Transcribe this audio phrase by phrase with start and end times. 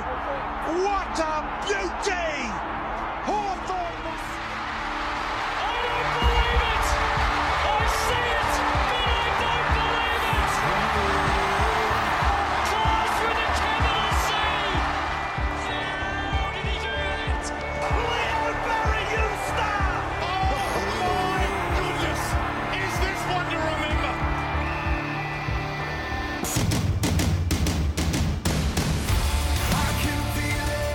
[0.00, 2.21] What a beauty!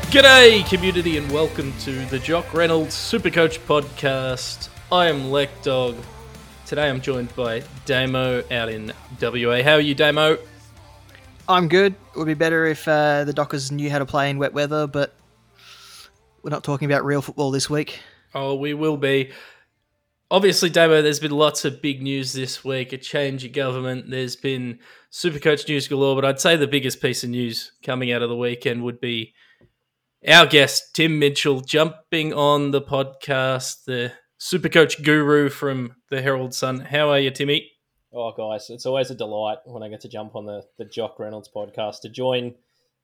[0.10, 4.70] G'day, community, and welcome to the Jock Reynolds Supercoach podcast.
[4.90, 5.98] I am Lek Dog.
[6.66, 9.62] Today I'm joined by Damo out in WA.
[9.62, 10.38] How are you, Damo?
[11.50, 11.94] I'm good.
[11.94, 14.88] It would be better if uh, the Dockers knew how to play in wet weather,
[14.88, 15.14] but
[16.42, 18.00] we're not talking about real football this week.
[18.34, 19.34] Oh, we will be.
[20.32, 22.94] Obviously, Damo, there's been lots of big news this week.
[22.94, 24.10] A change of government.
[24.10, 24.80] There's been
[25.12, 28.38] Supercoach news galore, but I'd say the biggest piece of news coming out of the
[28.38, 29.34] weekend would be
[30.28, 36.54] our guest, Tim Mitchell, jumping on the podcast, the super coach guru from the Herald
[36.54, 36.82] Sun.
[36.82, 37.72] How are you, Timmy?
[38.14, 41.18] Oh, guys, it's always a delight when I get to jump on the, the Jock
[41.20, 42.56] Reynolds podcast to join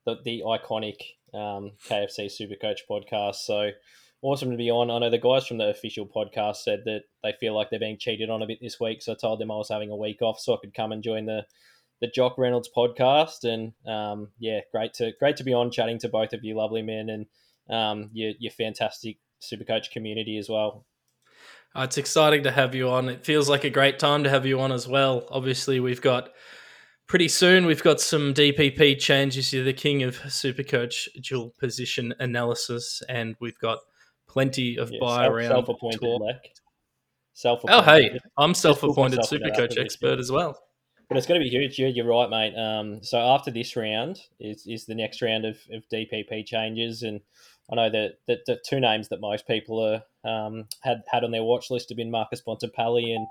[0.06, 0.98] the, the iconic
[1.34, 3.36] um, KFC Supercoach podcast.
[3.36, 3.72] So
[4.22, 4.92] awesome to be on.
[4.92, 8.00] I know the guys from the official podcast said that they feel like they're being
[8.00, 9.02] cheated on a bit this week.
[9.02, 11.02] So I told them I was having a week off so I could come and
[11.02, 11.46] join the
[12.04, 13.46] the Jock Reynolds podcast.
[13.46, 16.82] And um, yeah, great to great to be on chatting to both of you lovely
[16.82, 17.26] men and
[17.70, 20.86] um, your, your fantastic Supercoach community as well.
[21.74, 23.08] Uh, it's exciting to have you on.
[23.08, 25.26] It feels like a great time to have you on as well.
[25.32, 26.30] Obviously, we've got
[27.08, 29.54] pretty soon we've got some DPP changes.
[29.54, 33.80] You're the king of Supercoach dual position analysis, and we've got
[34.28, 36.02] plenty of Yeah, buy self- around self-appointed.
[36.02, 36.36] Lek.
[36.46, 36.60] Oh,
[37.36, 37.86] Self-appointed.
[37.86, 40.60] hey, I'm self-appointed myself in that Supercoach expert as well.
[41.14, 41.78] But it's going to be huge.
[41.78, 42.58] You're, you're right, mate.
[42.58, 47.22] Um, so after this round is, is the next round of, of DPP changes, and
[47.72, 51.30] I know that, that the two names that most people are um, had had on
[51.30, 53.28] their watch list have been Marcus Bontempelli and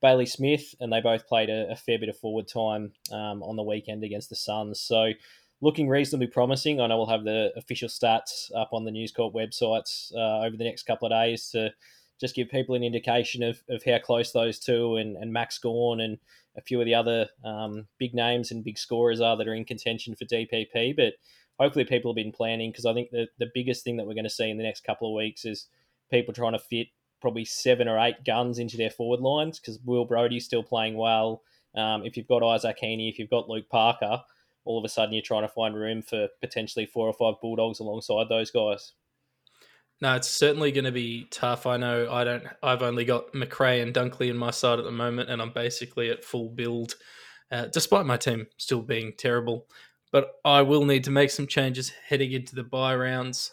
[0.00, 3.56] Bailey Smith, and they both played a, a fair bit of forward time um, on
[3.56, 4.80] the weekend against the Suns.
[4.80, 5.10] So
[5.60, 6.80] looking reasonably promising.
[6.80, 10.56] I know we'll have the official stats up on the News Corp websites uh, over
[10.56, 11.72] the next couple of days to
[12.20, 16.00] just give people an indication of, of how close those two and, and Max Gawn
[16.00, 16.18] and
[16.56, 19.64] a few of the other um, big names and big scorers are that are in
[19.64, 20.96] contention for DPP.
[20.96, 21.14] But
[21.58, 24.24] hopefully, people have been planning because I think the, the biggest thing that we're going
[24.24, 25.66] to see in the next couple of weeks is
[26.10, 26.88] people trying to fit
[27.20, 31.42] probably seven or eight guns into their forward lines because Will Brodie's still playing well.
[31.74, 34.22] Um, if you've got Isaac Heaney, if you've got Luke Parker,
[34.64, 37.80] all of a sudden you're trying to find room for potentially four or five Bulldogs
[37.80, 38.92] alongside those guys.
[40.04, 41.64] No, it's certainly going to be tough.
[41.64, 42.44] I know I don't.
[42.62, 46.10] I've only got McRae and Dunkley in my side at the moment, and I'm basically
[46.10, 46.96] at full build,
[47.50, 49.66] uh, despite my team still being terrible.
[50.12, 53.52] But I will need to make some changes heading into the buy rounds.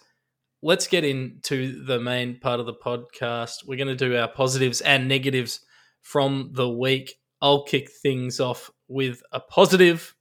[0.62, 3.66] Let's get into the main part of the podcast.
[3.66, 5.62] We're going to do our positives and negatives
[6.02, 7.16] from the week.
[7.42, 10.16] I'll kick things off with a positive,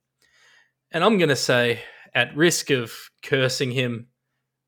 [0.93, 1.81] and I'm going to say,
[2.15, 4.07] at risk of cursing him,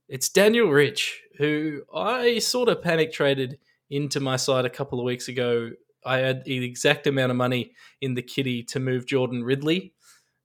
[0.08, 3.58] it's Daniel Rich, who I sort of panic traded
[3.90, 5.70] into my side a couple of weeks ago.
[6.04, 9.92] I had the exact amount of money in the kitty to move Jordan Ridley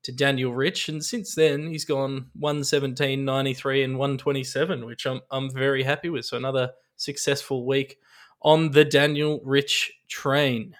[0.04, 5.52] to Daniel Rich, and since then he's gone 117, 93, and 127, which I'm I'm
[5.52, 6.26] very happy with.
[6.26, 7.98] So another successful week
[8.42, 10.76] on the Daniel Rich train.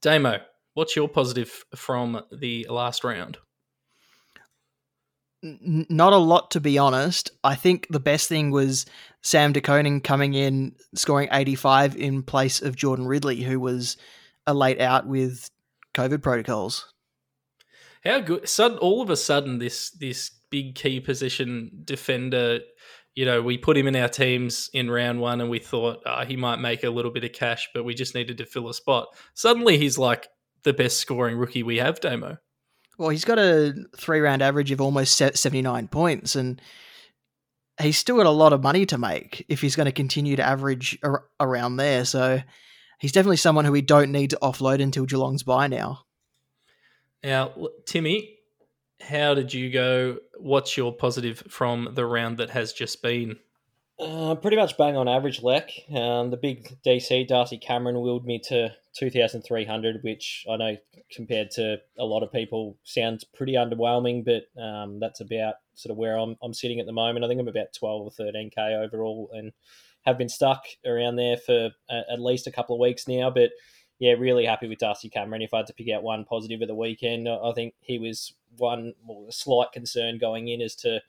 [0.00, 0.40] Damo,
[0.74, 3.38] what's your positive from the last round?
[5.42, 7.30] Not a lot, to be honest.
[7.42, 8.86] I think the best thing was
[9.22, 13.96] Sam De Koning coming in, scoring 85 in place of Jordan Ridley, who was
[14.46, 15.50] a late out with
[15.94, 16.92] COVID protocols.
[18.04, 18.48] How good!
[18.48, 22.60] Sudden, all of a sudden, this this big key position defender,
[23.14, 26.24] you know, we put him in our teams in round one, and we thought uh,
[26.24, 28.74] he might make a little bit of cash, but we just needed to fill a
[28.74, 29.08] spot.
[29.34, 30.28] Suddenly, he's like
[30.62, 32.38] the best scoring rookie we have, Damo.
[32.98, 36.60] Well, he's got a three round average of almost 79 points, and
[37.80, 40.42] he's still got a lot of money to make if he's going to continue to
[40.42, 42.04] average ar- around there.
[42.04, 42.40] So
[42.98, 46.04] he's definitely someone who we don't need to offload until Geelong's buy now.
[47.24, 47.52] Now,
[47.86, 48.36] Timmy,
[49.00, 50.18] how did you go?
[50.38, 53.36] What's your positive from the round that has just been?
[54.02, 55.70] Uh, pretty much bang on average, Lek.
[55.94, 60.76] Um, the big DC, Darcy Cameron, willed me to 2,300, which I know
[61.12, 65.98] compared to a lot of people sounds pretty underwhelming, but um, that's about sort of
[65.98, 67.24] where I'm, I'm sitting at the moment.
[67.24, 69.52] I think I'm about 12 or 13K overall and
[70.04, 73.30] have been stuck around there for a, at least a couple of weeks now.
[73.30, 73.50] But
[74.00, 75.42] yeah, really happy with Darcy Cameron.
[75.42, 78.34] If I had to pick out one positive of the weekend, I think he was
[78.56, 81.00] one well, slight concern going in as to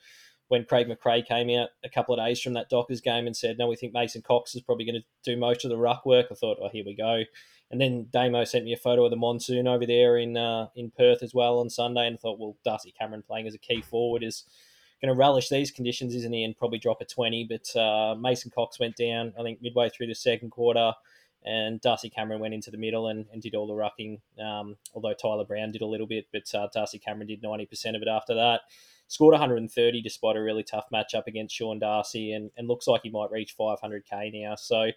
[0.48, 3.58] when Craig McRae came out a couple of days from that Dockers game and said,
[3.58, 6.28] "No, we think Mason Cox is probably going to do most of the ruck work."
[6.32, 7.24] I thought, "Oh, here we go."
[7.72, 10.92] And then Damo sent me a photo of the monsoon over there in uh, in
[10.92, 13.82] Perth as well on Sunday, and I thought, well, Darcy Cameron playing as a key
[13.82, 14.44] forward is
[15.02, 16.44] going to relish these conditions, isn't he?
[16.44, 17.48] And probably drop a twenty.
[17.50, 20.94] But uh, Mason Cox went down, I think, midway through the second quarter
[21.46, 24.20] and Darcy Cameron went into the middle and, and did all the rucking.
[24.42, 27.96] Um, although Tyler Brown did a little bit, but uh, Darcy Cameron did ninety percent
[27.96, 28.62] of it after that.
[29.08, 33.10] Scored 130 despite a really tough matchup against Sean Darcy, and, and looks like he
[33.10, 34.56] might reach 500k now.
[34.56, 34.90] So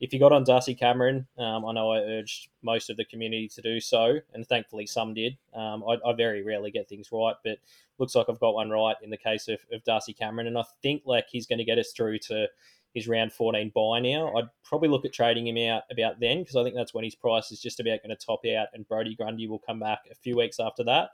[0.00, 3.48] if you got on Darcy Cameron, um, I know I urged most of the community
[3.48, 5.36] to do so, and thankfully some did.
[5.54, 7.58] Um, I, I, very rarely get things right, but
[7.98, 10.64] looks like I've got one right in the case of, of Darcy Cameron, and I
[10.80, 12.48] think like he's going to get us through to
[12.94, 14.34] his round 14 buy now.
[14.36, 17.14] I'd probably look at trading him out about then because I think that's when his
[17.14, 20.14] price is just about going to top out, and Brodie Grundy will come back a
[20.14, 21.10] few weeks after that.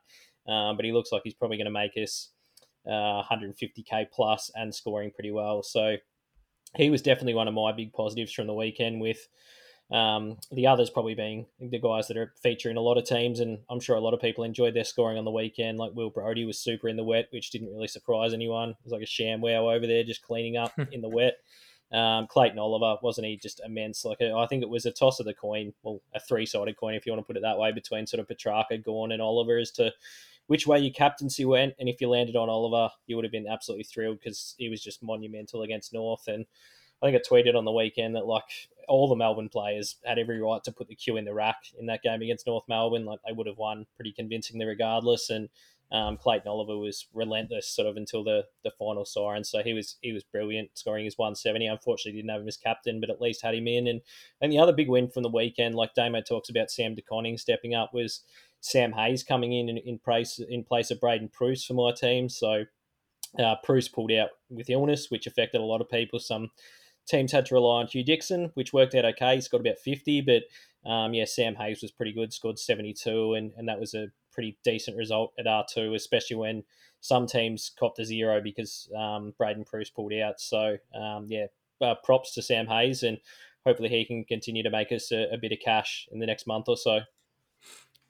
[0.50, 2.31] Um, but he looks like he's probably going to make us
[2.86, 5.62] uh, 150k plus and scoring pretty well.
[5.62, 5.96] So
[6.76, 9.00] he was definitely one of my big positives from the weekend.
[9.00, 9.28] With
[9.90, 13.58] um, the others probably being the guys that are featuring a lot of teams, and
[13.70, 15.78] I'm sure a lot of people enjoyed their scoring on the weekend.
[15.78, 18.70] Like Will Brodie was super in the wet, which didn't really surprise anyone.
[18.70, 21.36] It was like a sham wow over there, just cleaning up in the wet.
[21.92, 24.04] Um, Clayton Oliver wasn't he just immense?
[24.04, 26.94] Like a, I think it was a toss of the coin, well, a three-sided coin
[26.94, 29.58] if you want to put it that way, between sort of Petrarca, Gawn, and Oliver
[29.58, 29.92] as to
[30.46, 31.75] which way your captaincy went.
[31.78, 34.82] And if you landed on Oliver, you would have been absolutely thrilled because he was
[34.82, 36.28] just monumental against North.
[36.28, 36.46] And
[37.02, 38.44] I think I tweeted on the weekend that like
[38.88, 41.87] all the Melbourne players had every right to put the Q in the rack in
[41.87, 43.04] that game against North Melbourne.
[43.04, 45.28] Like they would have won pretty convincingly regardless.
[45.28, 45.48] And
[45.93, 49.44] um, Clayton Oliver was relentless sort of until the, the final siren.
[49.44, 51.66] So he was he was brilliant, scoring his 170.
[51.66, 53.87] Unfortunately, didn't have him as captain, but at least had him in.
[53.87, 54.00] And
[54.40, 57.38] and the other big win from the weekend, like Damo talks about Sam De Koning
[57.38, 58.22] stepping up, was
[58.66, 62.28] Sam Hayes coming in in, in place in place of Braydon Preuss for my team.
[62.28, 62.64] So
[63.38, 66.18] uh, Preuss pulled out with illness, which affected a lot of people.
[66.18, 66.50] Some
[67.08, 69.36] teams had to rely on Hugh Dixon, which worked out okay.
[69.36, 73.52] He's got about 50, but um, yeah, Sam Hayes was pretty good, scored 72, and,
[73.56, 76.64] and that was a pretty decent result at R2, especially when
[77.00, 80.40] some teams copped a zero because um, Braydon Preuss pulled out.
[80.40, 81.46] So, um, yeah,
[81.80, 83.18] uh, props to Sam Hayes, and
[83.64, 86.46] hopefully he can continue to make us a, a bit of cash in the next
[86.46, 87.00] month or so.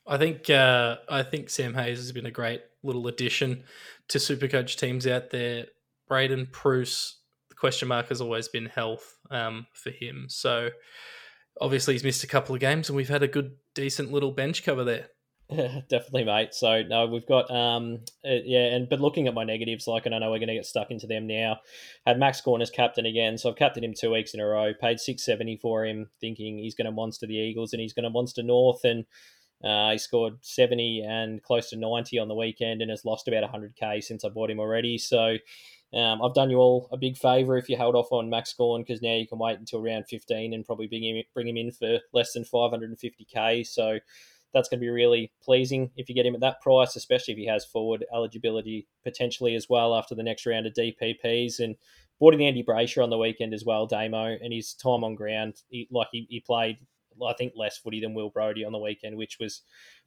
[0.06, 3.64] I think uh, I think Sam Hayes has been a great little addition
[4.08, 5.66] to Supercoach teams out there.
[6.08, 7.16] Braydon Preuss
[7.56, 10.26] question mark has always been health um, for him.
[10.28, 10.70] So
[11.60, 14.64] obviously he's missed a couple of games, and we've had a good, decent little bench
[14.64, 15.08] cover there.
[15.48, 16.54] Definitely, mate.
[16.54, 20.14] So no, we've got um, uh, yeah, and but looking at my negatives, like, and
[20.14, 21.58] I know we're going to get stuck into them now.
[22.04, 24.72] Had Max as captain again, so I've captained him two weeks in a row.
[24.74, 28.04] Paid six seventy for him, thinking he's going to monster the Eagles and he's going
[28.04, 29.04] to monster North, and
[29.64, 33.48] uh, he scored seventy and close to ninety on the weekend, and has lost about
[33.50, 34.98] hundred k since I bought him already.
[34.98, 35.36] So
[35.94, 38.82] um, I've done you all a big favour if you held off on Max Gawn
[38.82, 41.70] because now you can wait until round 15 and probably bring him, bring him in
[41.70, 43.66] for less than 550k.
[43.66, 43.98] So
[44.52, 47.38] that's going to be really pleasing if you get him at that price, especially if
[47.38, 51.60] he has forward eligibility potentially as well after the next round of DPPs.
[51.60, 51.76] And
[52.18, 55.62] bought in Andy Brayshaw on the weekend as well, Damo, and his time on ground,
[55.68, 56.78] he, like he, he played,
[57.24, 59.62] I think, less footy than Will Brodie on the weekend, which was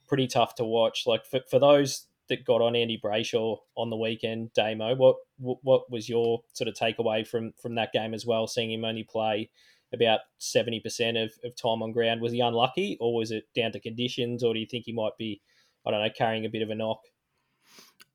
[0.06, 1.04] pretty tough to watch.
[1.06, 4.94] Like for, for those that got on Andy Brayshaw on the weekend, Damo.
[4.94, 8.46] What what was your sort of takeaway from from that game as well?
[8.46, 9.50] Seeing him only play
[9.92, 13.72] about seventy percent of, of time on ground, was he unlucky, or was it down
[13.72, 15.42] to conditions, or do you think he might be,
[15.84, 17.00] I don't know, carrying a bit of a knock?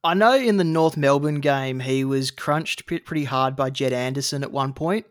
[0.04, 4.44] I know in the North Melbourne game he was crunched pretty hard by Jed Anderson
[4.44, 5.06] at one point.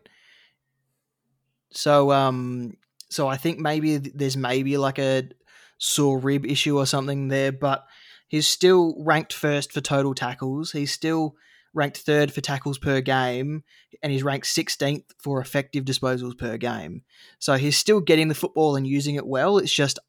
[1.71, 2.77] So um
[3.15, 5.29] so I think maybe there's maybe like a
[5.77, 7.85] sore rib issue or something there, but
[8.27, 10.71] He's still ranked first for total tackles.
[10.71, 11.35] He's still
[11.73, 13.63] ranked third for tackles per game,
[14.01, 17.03] and he's ranked 16th for effective disposals per game.
[17.39, 19.57] So he's still getting the football and using it well.
[19.57, 19.99] It's just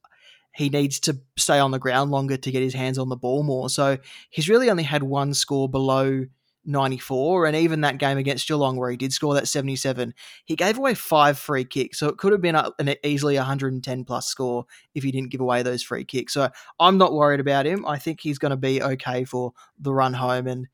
[0.54, 3.42] he needs to stay on the ground longer to get his hands on the ball
[3.42, 3.68] more.
[3.68, 3.98] So
[4.30, 6.24] he's really only had one score below
[6.66, 7.46] 94.
[7.46, 10.94] And even that game against Geelong, where he did score that 77, he gave away
[10.94, 11.98] five free kicks.
[11.98, 15.62] So it could have been an easily 110 plus score if he didn't give away
[15.62, 16.32] those free kicks.
[16.32, 17.86] So I'm not worried about him.
[17.86, 20.46] I think he's going to be okay for the run home.
[20.46, 20.66] And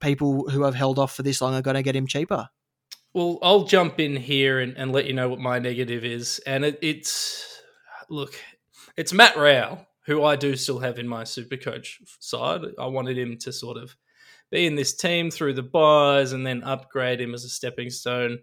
[0.00, 2.48] people who have held off for this long are going to get him cheaper.
[3.14, 6.40] Well, I'll jump in here and, and let you know what my negative is.
[6.46, 7.62] And it, it's,
[8.08, 8.34] look,
[8.96, 12.62] it's Matt Rowell, who I do still have in my super coach side.
[12.78, 13.96] I wanted him to sort of
[14.52, 18.38] be in this team through the buys and then upgrade him as a stepping stone.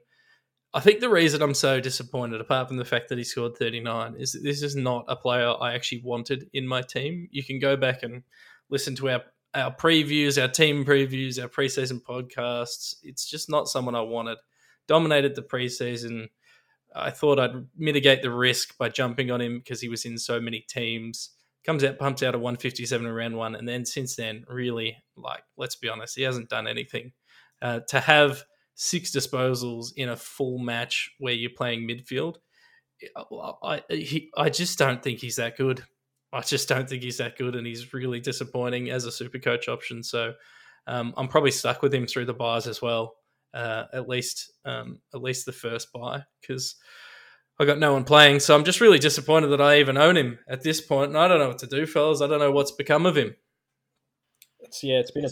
[0.74, 4.16] I think the reason I'm so disappointed, apart from the fact that he scored 39,
[4.20, 7.30] is that this is not a player I actually wanted in my team.
[7.32, 8.24] You can go back and
[8.70, 9.22] listen to our
[9.56, 12.96] our previews, our team previews, our preseason podcasts.
[13.04, 14.38] It's just not someone I wanted.
[14.88, 16.28] Dominated the preseason.
[16.96, 20.40] I thought I'd mitigate the risk by jumping on him because he was in so
[20.40, 21.32] many teams.
[21.66, 25.44] Comes out, pumps out a 157 in round one, and then since then, really, like,
[25.58, 27.12] let's be honest, he hasn't done anything.
[27.62, 28.44] Uh, to have
[28.76, 32.38] six disposals in a full match where you're playing midfield,
[33.64, 35.84] I he, I just don't think he's that good.
[36.32, 39.68] I just don't think he's that good, and he's really disappointing as a super coach
[39.68, 40.04] option.
[40.04, 40.34] So
[40.88, 43.16] um, I'm probably stuck with him through the buys as well.
[43.54, 46.76] Uh, at least um, at least the first buy because
[47.60, 48.40] I got no one playing.
[48.40, 51.28] So I'm just really disappointed that I even own him at this point, and I
[51.28, 52.22] don't know what to do, fellas.
[52.22, 53.36] I don't know what's become of him.
[54.62, 55.30] It's yeah, it's been a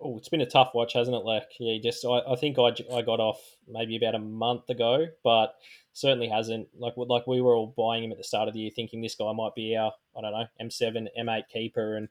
[0.00, 1.24] oh, it's been a tough watch, hasn't it?
[1.24, 5.06] Like yeah, just I, I think I, I got off maybe about a month ago,
[5.22, 5.54] but
[5.92, 8.70] certainly hasn't like like we were all buying him at the start of the year,
[8.74, 12.08] thinking this guy might be our I don't know M7 M8 keeper and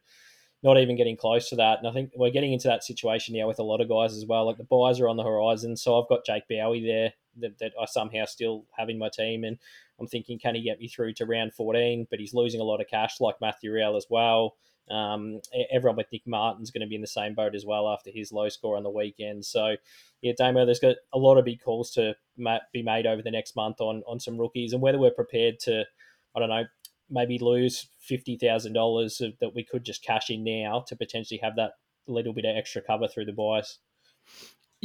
[0.62, 1.80] not even getting close to that.
[1.80, 4.26] And I think we're getting into that situation now with a lot of guys as
[4.26, 4.46] well.
[4.46, 5.78] Like the buys are on the horizon.
[5.78, 9.44] So I've got Jake Bowey there that, that I somehow still have in my team.
[9.44, 9.58] And
[10.00, 12.08] I'm thinking, can he get me through to round 14?
[12.10, 14.56] But he's losing a lot of cash like Matthew Rowell as well.
[14.90, 18.12] Um, everyone with Nick Martin's going to be in the same boat as well after
[18.12, 19.46] his low score on the weekend.
[19.46, 19.78] So,
[20.22, 22.16] yeah, Damo, there's got a lot of big calls to
[22.72, 25.86] be made over the next month on on some rookies and whether we're prepared to,
[26.36, 26.66] I don't know,
[27.10, 31.56] maybe lose fifty thousand dollars that we could just cash in now to potentially have
[31.56, 31.74] that
[32.08, 33.80] little bit of extra cover through the buys.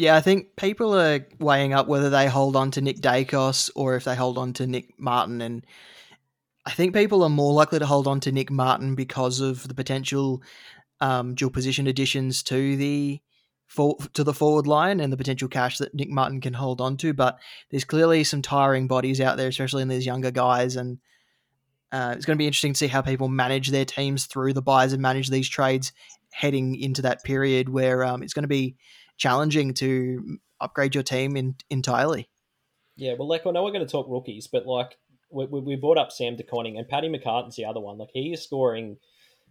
[0.00, 3.97] Yeah, I think people are weighing up whether they hold on to Nick Daicos or
[3.97, 5.66] if they hold on to Nick Martin, and
[6.64, 9.75] I think people are more likely to hold on to Nick Martin because of the
[9.75, 10.42] potential
[11.02, 13.21] um, dual position additions to the
[13.66, 16.97] for, to the forward line and the potential cash that Nick Martin can hold on
[16.97, 17.12] to.
[17.12, 17.38] But
[17.71, 20.97] there's clearly some tiring bodies out there, especially in these younger guys, and
[21.92, 24.62] uh, it's going to be interesting to see how people manage their teams through the
[24.62, 25.92] buys and manage these trades
[26.33, 28.76] heading into that period where um, it's going to be
[29.21, 32.29] challenging to upgrade your team in, entirely.
[32.97, 34.97] Yeah, well, like I know we're going to talk rookies, but like
[35.31, 37.99] we, we brought up Sam De Koning and Paddy McCartan's the other one.
[37.99, 38.97] Like he is scoring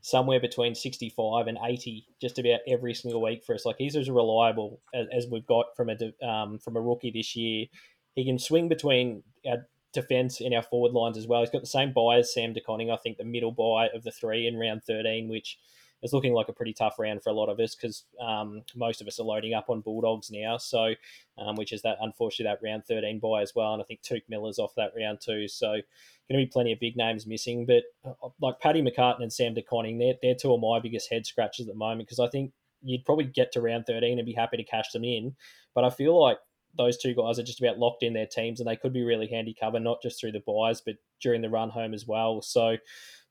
[0.01, 3.65] somewhere between 65 and 80 just about every single week for us.
[3.65, 7.35] Like he's as reliable as, as we've got from a um, from a rookie this
[7.35, 7.67] year.
[8.15, 11.41] He can swing between our defence in our forward lines as well.
[11.41, 12.91] He's got the same buy as Sam De Koning.
[12.91, 15.57] I think the middle buy of the three in round 13, which
[16.03, 19.01] is looking like a pretty tough round for a lot of us because um, most
[19.01, 20.57] of us are loading up on Bulldogs now.
[20.57, 20.93] So,
[21.37, 23.73] um, which is that unfortunately that round 13 buy as well.
[23.73, 25.47] And I think Touk Miller's off that round too.
[25.47, 25.81] So,
[26.29, 27.65] going to be plenty of big names missing.
[27.65, 31.09] But uh, like Paddy McCartan and Sam De Koning, they're, they're two of my biggest
[31.09, 34.25] head scratches at the moment because I think you'd probably get to round 13 and
[34.25, 35.35] be happy to cash them in.
[35.73, 36.37] But I feel like
[36.77, 39.27] those two guys are just about locked in their teams and they could be really
[39.27, 42.41] handy cover, not just through the buys, but during the run home as well.
[42.41, 42.77] So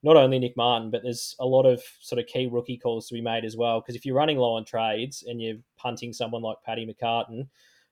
[0.03, 3.15] not only Nick Martin, but there's a lot of sort of key rookie calls to
[3.15, 3.81] be made as well.
[3.81, 7.49] Because if you're running low on trades and you're punting someone like Paddy McCartan,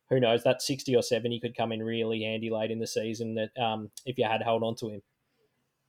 [0.09, 3.35] who knows, that 60 or 70 could come in really handy late in the season
[3.35, 5.03] that um, if you had held on to him.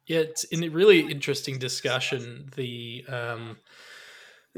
[0.08, 2.50] Yeah, it's a really interesting discussion.
[2.56, 3.58] The um,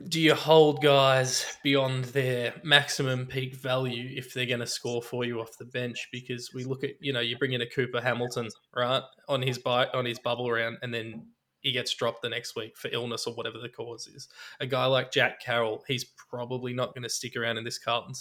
[0.08, 5.25] do you hold guys beyond their maximum peak value if they're going to score for
[5.25, 6.08] you off the bench?
[6.12, 9.58] Because we look at you know you bring in a Cooper Hamilton right on his
[9.58, 11.25] bike on his bubble round, and then
[11.62, 14.28] he gets dropped the next week for illness or whatever the cause is.
[14.60, 18.13] A guy like Jack Carroll, he's probably not going to stick around in this Carlton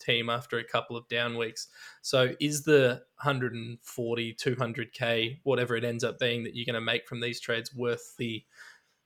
[0.00, 1.68] team after a couple of down weeks.
[2.02, 7.06] So is the 140, 200k, whatever it ends up being that you're going to make
[7.06, 8.44] from these trades worth the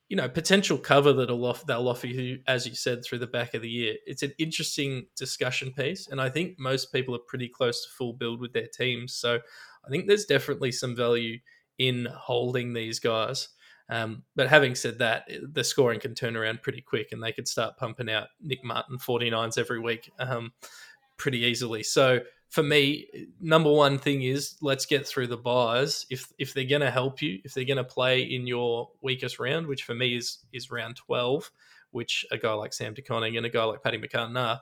[0.09, 1.27] you know potential cover that
[1.67, 3.95] they'll offer you, as you said, through the back of the year.
[4.07, 8.13] It's an interesting discussion piece, and I think most people are pretty close to full
[8.13, 9.15] build with their teams.
[9.15, 9.39] So
[9.85, 11.39] I think there's definitely some value
[11.79, 13.49] in holding these guys.
[13.89, 17.49] Um, but having said that, the scoring can turn around pretty quick, and they could
[17.49, 20.53] start pumping out Nick Martin 49s every week um,
[21.17, 21.83] pretty easily.
[21.83, 23.09] So for me,
[23.41, 26.07] number one thing is let's get through the buys.
[26.09, 29.39] If if they're going to help you, if they're going to play in your weakest
[29.39, 31.51] round, which for me is is round twelve,
[31.91, 34.61] which a guy like Sam De Koning and a guy like Paddy McCartan are,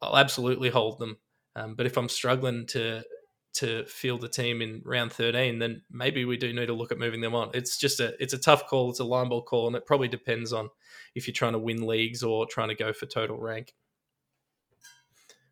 [0.00, 1.18] I'll absolutely hold them.
[1.56, 3.02] Um, but if I'm struggling to
[3.58, 6.98] to field the team in round 13, then maybe we do need to look at
[6.98, 7.50] moving them on.
[7.54, 8.90] It's just a it's a tough call.
[8.90, 10.68] It's a line ball call, and it probably depends on
[11.14, 13.74] if you're trying to win leagues or trying to go for total rank.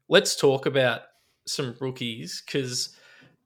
[0.09, 1.03] Let's talk about
[1.47, 2.97] some rookies because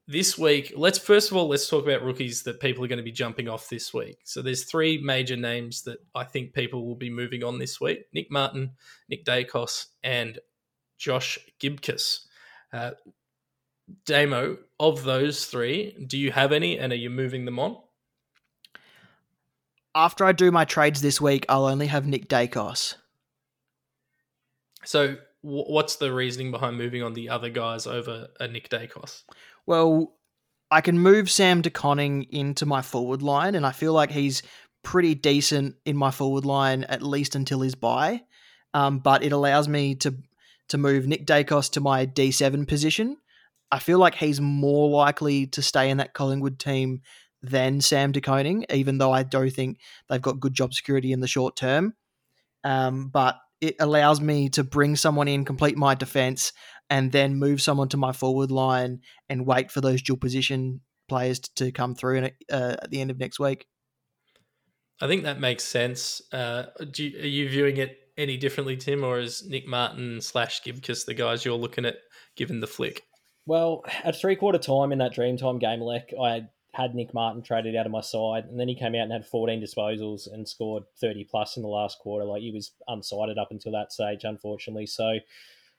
[0.06, 3.02] this week, let's first of all let's talk about rookies that people are going to
[3.02, 4.18] be jumping off this week.
[4.24, 8.00] So there's three major names that I think people will be moving on this week:
[8.12, 8.72] Nick Martin,
[9.08, 10.38] Nick Daicos, and
[10.98, 12.26] Josh Gibcus.
[12.72, 12.92] Uh,
[14.06, 17.76] Damo, of those three, do you have any and are you moving them on?
[19.94, 22.94] After I do my trades this week, I'll only have Nick Daicos.
[24.84, 29.24] So, wh- what's the reasoning behind moving on the other guys over a Nick Daicos?
[29.66, 30.14] Well,
[30.70, 34.42] I can move Sam De Koning into my forward line, and I feel like he's
[34.82, 38.22] pretty decent in my forward line at least until his bye.
[38.72, 40.14] Um, but it allows me to
[40.68, 43.16] to move Nick Daicos to my D seven position.
[43.72, 47.02] I feel like he's more likely to stay in that Collingwood team
[47.42, 51.20] than Sam De Koning, even though I do think they've got good job security in
[51.20, 51.94] the short term.
[52.64, 56.52] Um, but it allows me to bring someone in, complete my defense,
[56.88, 61.40] and then move someone to my forward line and wait for those dual position players
[61.40, 63.66] to come through in, uh, at the end of next week.
[65.00, 66.20] I think that makes sense.
[66.32, 66.64] Uh,
[66.96, 71.14] you, are you viewing it any differently, Tim, or is Nick Martin slash Gibcus the
[71.14, 71.96] guys you're looking at
[72.36, 73.04] given the flick?
[73.50, 77.74] Well, at three quarter time in that Dreamtime game, Lek, I had Nick Martin traded
[77.74, 80.84] out of my side, and then he came out and had 14 disposals and scored
[81.00, 82.24] 30 plus in the last quarter.
[82.24, 84.86] Like he was unsighted up until that stage, unfortunately.
[84.86, 85.18] So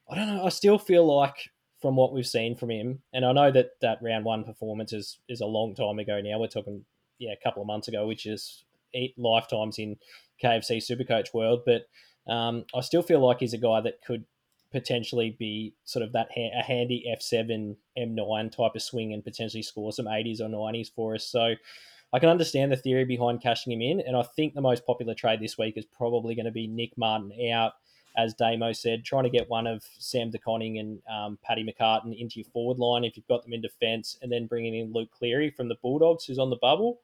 [0.10, 0.44] I don't know.
[0.44, 1.50] I still feel like
[1.82, 5.20] from what we've seen from him, and I know that that round one performance is
[5.30, 6.42] is a long time ago now.
[6.42, 6.84] We're talking
[7.20, 9.96] yeah a couple of months ago, which is eight lifetimes in
[10.44, 11.62] KFC Supercoach world.
[11.66, 11.84] But
[12.30, 14.25] um, I still feel like he's a guy that could
[14.72, 19.63] potentially be sort of that ha- a handy F7 M9 type of swing and potentially
[19.63, 21.25] score some 80s or 90s for us.
[21.25, 21.56] So
[22.13, 25.13] I can understand the theory behind cashing him in, and I think the most popular
[25.13, 27.74] trade this week is probably going to be Nick Martin out.
[28.18, 32.13] As Damo said, trying to get one of Sam De Koning and um, Paddy McCartan
[32.20, 35.12] into your forward line if you've got them in defence, and then bringing in Luke
[35.12, 37.00] Cleary from the Bulldogs, who's on the bubble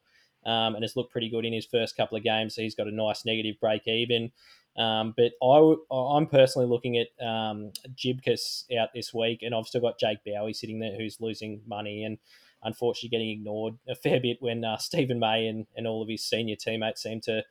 [0.48, 2.56] um, and has looked pretty good in his first couple of games.
[2.56, 4.32] So he's got a nice negative break even.
[4.78, 9.82] Um, but I, I'm personally looking at um, Gibcus out this week, and I've still
[9.82, 12.18] got Jake Bowey sitting there who's losing money and
[12.64, 16.24] unfortunately getting ignored a fair bit when uh, Steven May and, and all of his
[16.24, 17.44] senior teammates seem to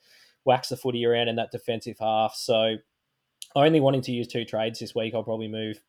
[0.45, 2.35] wax the footy around in that defensive half.
[2.35, 2.77] So
[3.55, 5.81] only wanting to use two trades this week, I'll probably move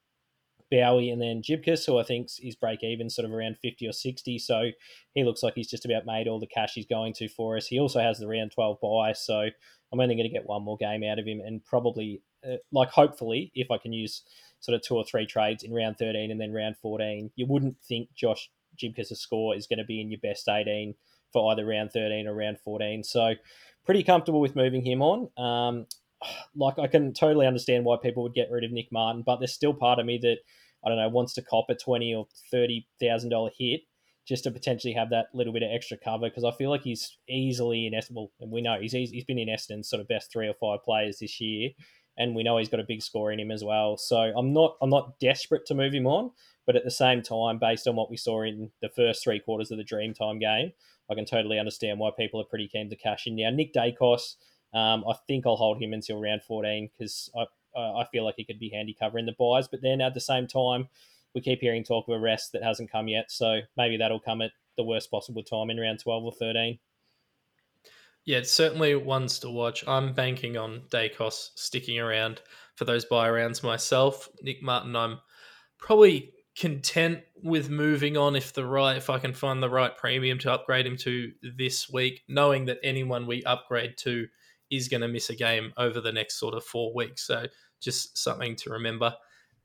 [0.71, 3.93] Bowey and then Gibcus, who I think is break even sort of around 50 or
[3.93, 4.39] 60.
[4.39, 4.69] So
[5.13, 7.67] he looks like he's just about made all the cash he's going to for us.
[7.67, 9.13] He also has the round 12 buy.
[9.13, 9.49] So
[9.91, 12.89] I'm only going to get one more game out of him and probably, uh, like,
[12.89, 14.23] hopefully, if I can use
[14.60, 17.77] sort of two or three trades in round 13 and then round 14, you wouldn't
[17.88, 20.95] think Josh Gibcus' score is going to be in your best 18
[21.32, 23.03] for either round 13 or round 14.
[23.03, 23.34] So
[23.86, 25.30] pretty comfortable with moving him on.
[25.38, 25.86] Um,
[26.56, 29.53] like I can totally understand why people would get rid of Nick Martin, but there's
[29.53, 30.38] still part of me that
[30.86, 33.82] I don't know wants to cop a twenty or thirty thousand dollar hit
[34.27, 37.17] just to potentially have that little bit of extra cover because I feel like he's
[37.30, 38.27] easily in Essendon.
[38.41, 41.19] And we know he's he's been in Essendon's sort of best three or five players
[41.19, 41.69] this year,
[42.17, 43.97] and we know he's got a big score in him as well.
[43.97, 46.32] So I'm not I'm not desperate to move him on,
[46.65, 49.71] but at the same time, based on what we saw in the first three quarters
[49.71, 50.73] of the Dreamtime game,
[51.10, 53.49] I can totally understand why people are pretty keen to cash in now.
[53.49, 54.36] Nick Daicos
[54.73, 57.45] um, I think I'll hold him until round 14 because I,
[57.80, 59.67] I feel like he could be handy covering the buys.
[59.67, 60.89] But then at the same time,
[61.34, 63.32] we keep hearing talk of a rest that hasn't come yet.
[63.32, 66.80] So maybe that'll come at the worst possible time in round 12 or 13.
[68.25, 69.88] Yeah, it's certainly ones to watch.
[69.88, 72.41] I'm banking on Daicos sticking around
[72.75, 74.27] for those buy rounds myself.
[74.41, 75.19] Nick Martin, I'm
[75.80, 80.39] probably content with moving on if the right if I can find the right premium
[80.39, 84.27] to upgrade him to this week, knowing that anyone we upgrade to
[84.69, 87.25] is going to miss a game over the next sort of four weeks.
[87.25, 87.47] So
[87.80, 89.15] just something to remember.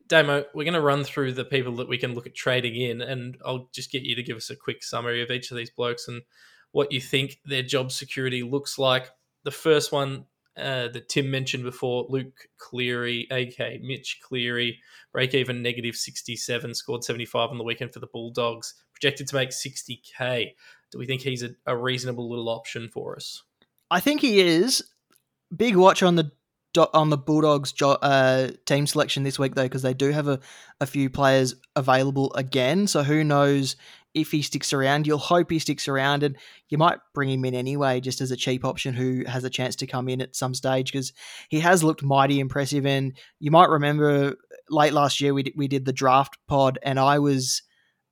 [0.09, 3.01] Damo, we're going to run through the people that we can look at trading in,
[3.01, 5.71] and I'll just get you to give us a quick summary of each of these
[5.71, 6.23] blokes and
[6.73, 9.11] what you think their job security looks like.
[9.45, 14.81] The first one uh, that Tim mentioned before, Luke Cleary, aka Mitch Cleary,
[15.13, 19.51] break even negative 67, scored 75 on the weekend for the Bulldogs, projected to make
[19.51, 20.53] 60k.
[20.91, 23.43] Do we think he's a, a reasonable little option for us?
[23.91, 24.83] I think he is
[25.57, 26.33] big watch on the
[26.95, 30.41] on the Bulldogs uh, team selection this week though, because they do have a,
[30.81, 32.87] a few players available again.
[32.87, 33.77] So who knows
[34.15, 35.07] if he sticks around?
[35.07, 36.37] You'll hope he sticks around, and
[36.71, 39.77] you might bring him in anyway, just as a cheap option who has a chance
[39.77, 41.13] to come in at some stage because
[41.51, 42.87] he has looked mighty impressive.
[42.87, 44.37] And you might remember
[44.71, 47.63] late last year we we did the draft pod, and I was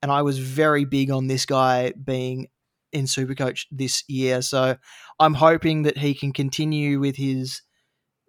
[0.02, 2.48] and I was very big on this guy being
[2.92, 4.42] in Supercoach this year.
[4.42, 4.76] So
[5.18, 7.62] I'm hoping that he can continue with his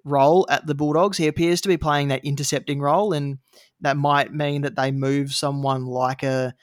[0.03, 1.17] role at the Bulldogs.
[1.17, 3.39] He appears to be playing that intercepting role, and
[3.81, 6.53] that might mean that they move someone like a.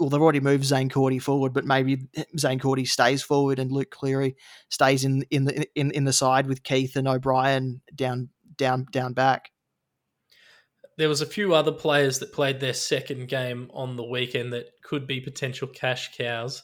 [0.00, 3.90] Well, they've already moved Zaine Cordy forward, but maybe Zaine Cordy stays forward and Luke
[3.90, 4.36] Cleary
[4.68, 9.12] stays in in the in, in the side with Keath and O'Brien down down down
[9.12, 9.50] back.
[10.98, 14.66] there was a few other players that played their second game on the weekend that
[14.82, 16.62] could be potential cash cows.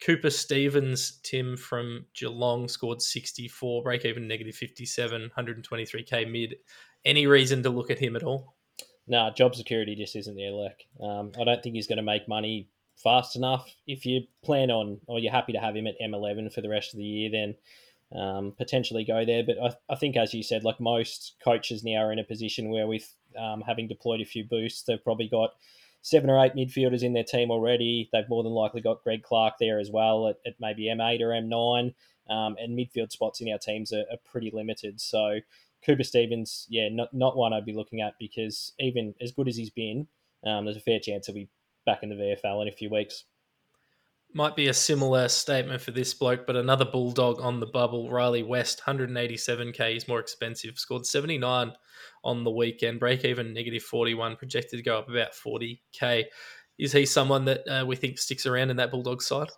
[0.00, 6.56] Cooper Stephens, Tim from Geelong, scored 64, break even negative 57, 123k mid.
[7.04, 8.54] Any reason to look at him at all?
[9.06, 10.84] No, job security just isn't there, Lek.
[11.02, 13.68] Um, I don't think he's going to make money fast enough.
[13.86, 16.94] If you plan on, or you're happy to have him at M11 for the rest
[16.94, 17.54] of the year, then
[18.18, 19.42] um, potentially go there.
[19.44, 22.70] But I, I, think, as you said, like most coaches now are in a position
[22.70, 25.50] where, with um, having deployed a few boosts, they've probably got
[26.04, 28.10] seven or eight midfielders in their team already.
[28.12, 31.28] They've more than likely got Greg Clark there as well at, at maybe M8 or
[31.28, 31.94] M9.
[32.28, 34.98] Um, and midfield spots in our teams are, are, pretty limited.
[34.98, 35.40] So
[35.84, 39.56] Cooper Stephens, yeah, not, not one I'd be looking at because even as good as
[39.56, 40.06] he's been,
[40.46, 41.50] um, there's a fair chance he'll be
[41.84, 43.24] back in the VFL in a few weeks.
[44.32, 48.42] Might be a similar statement for this bloke, but another bulldog on the bubble, Riley
[48.42, 49.92] West, 187k.
[49.92, 50.78] He's more expensive.
[50.78, 51.72] Scored 79
[52.24, 52.98] on the weekend.
[52.98, 54.36] Break even negative 41.
[54.36, 56.24] Projected to go up about 40k.
[56.78, 59.50] Is he someone that uh, we think sticks around in that bulldog side?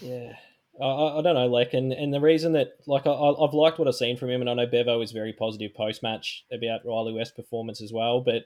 [0.00, 0.34] Yeah,
[0.82, 3.88] I, I, don't know, like, and, and the reason that, like, I, I've liked what
[3.88, 7.14] I've seen from him, and I know Bevo was very positive post match about Riley
[7.14, 8.20] West's performance as well.
[8.20, 8.42] But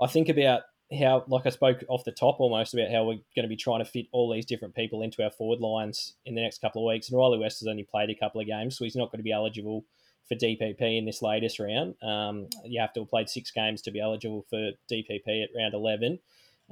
[0.00, 0.62] I think about
[0.98, 3.78] how, like I spoke off the top almost about how we're going to be trying
[3.78, 6.92] to fit all these different people into our forward lines in the next couple of
[6.92, 7.08] weeks.
[7.08, 9.24] And Riley West has only played a couple of games, so he's not going to
[9.24, 9.84] be eligible
[10.30, 11.96] for DPP in this latest round.
[12.02, 15.74] Um, you have to have played six games to be eligible for DPP at round
[15.74, 16.20] 11.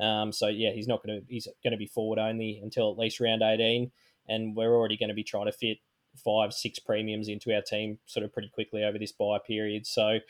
[0.00, 2.98] Um, so yeah, he's not going to he's going to be forward only until at
[2.98, 3.90] least round 18,
[4.28, 5.78] and we're already going to be trying to fit
[6.24, 9.86] five, six premiums into our team sort of pretty quickly over this buy period.
[9.86, 10.20] So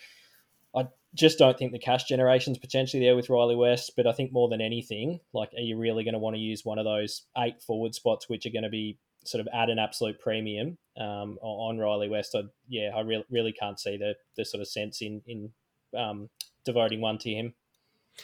[0.75, 3.93] I just don't think the cash generation is potentially there with Riley West.
[3.95, 6.65] But I think more than anything, like, are you really going to want to use
[6.65, 9.79] one of those eight forward spots, which are going to be sort of at an
[9.79, 12.35] absolute premium um, on Riley West?
[12.35, 15.51] I, yeah, I really really can't see the the sort of sense in in
[15.97, 16.31] um,
[16.65, 17.55] devoting one to him.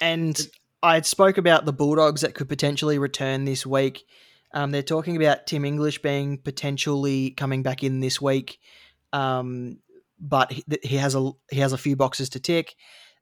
[0.00, 0.38] And
[0.82, 4.04] I spoke about the Bulldogs that could potentially return this week.
[4.52, 8.60] Um, they're talking about Tim English being potentially coming back in this week.
[9.12, 9.78] Um,
[10.20, 12.74] but he, he, has a he has a few boxes to tick.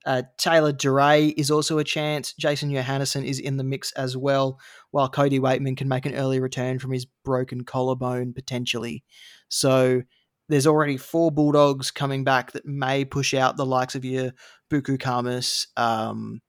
[0.05, 2.33] Uh, Taylor Duryea is also a chance.
[2.35, 4.59] Jason Johannisen is in the mix as well,
[4.91, 9.05] while Cody Weightman can make an early return from his broken collarbone potentially.
[9.49, 10.03] So
[10.49, 14.33] there's already four Bulldogs coming back that may push out the likes of your
[14.71, 16.41] Buku Khamis, um,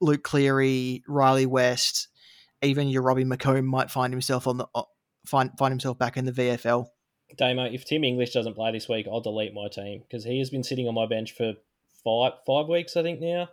[0.00, 2.08] Luke Cleary, Riley West,
[2.60, 4.82] even your Robbie McComb might find himself on the uh,
[5.26, 6.86] find find himself back in the VFL.
[7.36, 10.50] Damo, if Tim English doesn't play this week, I'll delete my team because he has
[10.50, 11.54] been sitting on my bench for
[12.04, 13.48] five five weeks, I think now.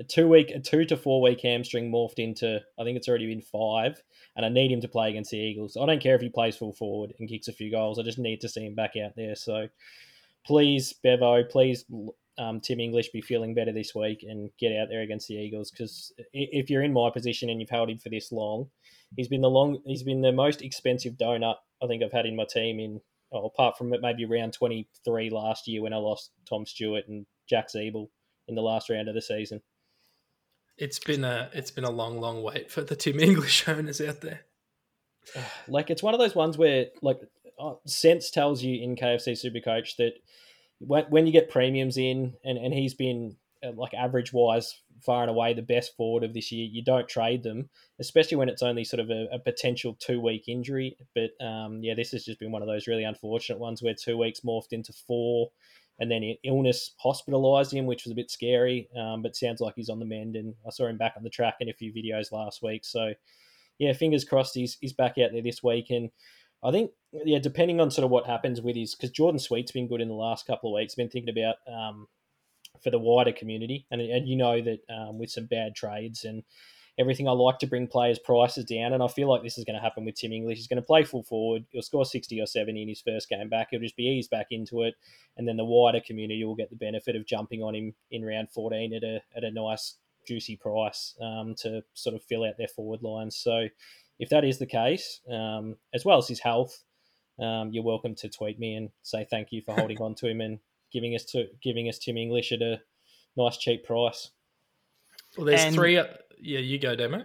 [0.00, 3.26] A two week, a two to four week hamstring morphed into, I think it's already
[3.26, 4.00] been five,
[4.36, 5.76] and I need him to play against the Eagles.
[5.76, 7.98] I don't care if he plays full forward and kicks a few goals.
[7.98, 9.34] I just need to see him back out there.
[9.34, 9.68] So,
[10.46, 11.84] please, Bevo, please,
[12.38, 15.72] um, Tim English, be feeling better this week and get out there against the Eagles.
[15.72, 18.70] Because if you're in my position and you've held him for this long,
[19.16, 22.36] he's been the long, he's been the most expensive donut I think I've had in
[22.36, 23.00] my team in
[23.32, 27.68] oh, apart from maybe round 23 last year when I lost Tom Stewart and Jack
[27.68, 28.08] Ziebell
[28.46, 29.60] in the last round of the season.
[30.76, 34.20] It's been a it's been a long, long wait for the Tim English owners out
[34.20, 34.40] there.
[35.68, 37.20] Like it's one of those ones where like
[37.58, 40.14] uh, sense tells you in KFC Supercoach that
[40.78, 45.22] when, when you get premiums in and, and he's been uh, like average wise far
[45.22, 46.68] and away the best forward of this year.
[46.70, 50.44] You don't trade them, especially when it's only sort of a, a potential two week
[50.48, 50.96] injury.
[51.14, 54.16] But um, yeah, this has just been one of those really unfortunate ones where two
[54.16, 55.50] weeks morphed into four,
[55.98, 58.88] and then illness hospitalised him, which was a bit scary.
[58.98, 61.30] Um, but sounds like he's on the mend, and I saw him back on the
[61.30, 62.84] track in a few videos last week.
[62.84, 63.12] So
[63.78, 66.10] yeah, fingers crossed he's he's back out there this week and.
[66.60, 69.86] I think, yeah, depending on sort of what happens with his, because Jordan Sweet's been
[69.86, 70.96] good in the last couple of weeks.
[70.96, 72.08] Been thinking about um,
[72.82, 73.86] for the wider community.
[73.90, 76.42] And, and you know that um, with some bad trades and
[76.98, 78.92] everything, I like to bring players' prices down.
[78.92, 80.58] And I feel like this is going to happen with Tim English.
[80.58, 81.64] He's going to play full forward.
[81.70, 83.68] He'll score 60 or 70 in his first game back.
[83.70, 84.94] He'll just be eased back into it.
[85.36, 88.50] And then the wider community will get the benefit of jumping on him in round
[88.50, 89.94] 14 at a, at a nice,
[90.26, 93.36] juicy price um, to sort of fill out their forward lines.
[93.36, 93.68] So
[94.18, 96.82] if that is the case, um, as well as his health,
[97.38, 100.40] um, you're welcome to tweet me and say thank you for holding on to him
[100.40, 100.58] and
[100.92, 102.80] giving us to giving us Tim English at a
[103.36, 104.30] nice cheap price.
[105.36, 106.02] Well, there's and three.
[106.40, 107.24] Yeah, you go, Damo.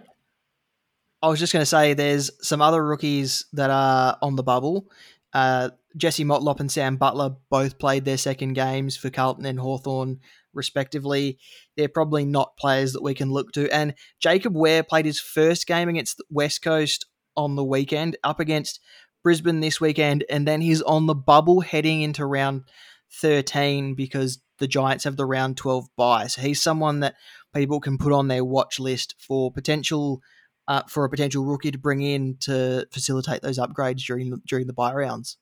[1.22, 4.90] I was just going to say there's some other rookies that are on the bubble.
[5.32, 10.20] Uh, Jesse Motlop and Sam Butler both played their second games for Carlton and Hawthorn,
[10.52, 11.38] respectively.
[11.76, 13.70] They're probably not players that we can look to.
[13.70, 18.80] And Jacob Wehr played his first game against West Coast on the weekend, up against
[19.22, 22.64] Brisbane this weekend, and then he's on the bubble heading into round
[23.20, 26.26] 13 because the Giants have the round 12 bye.
[26.26, 27.14] So he's someone that
[27.54, 30.20] people can put on their watch list for potential
[30.66, 34.66] uh, for a potential rookie to bring in to facilitate those upgrades during the, during
[34.66, 35.36] the bye rounds.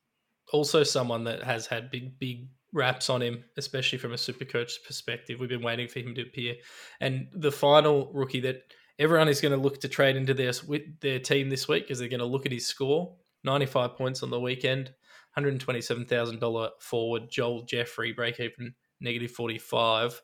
[0.52, 4.78] Also, someone that has had big big raps on him, especially from a super coach
[4.86, 5.38] perspective.
[5.38, 6.54] We've been waiting for him to appear.
[7.00, 8.62] And the final rookie that
[8.98, 10.52] everyone is going to look to trade into their
[11.00, 14.30] their team this week because they're going to look at his score, 95 points on
[14.30, 14.92] the weekend,
[15.38, 20.20] $127,000 forward, Joel Jeffrey, break even negative 45.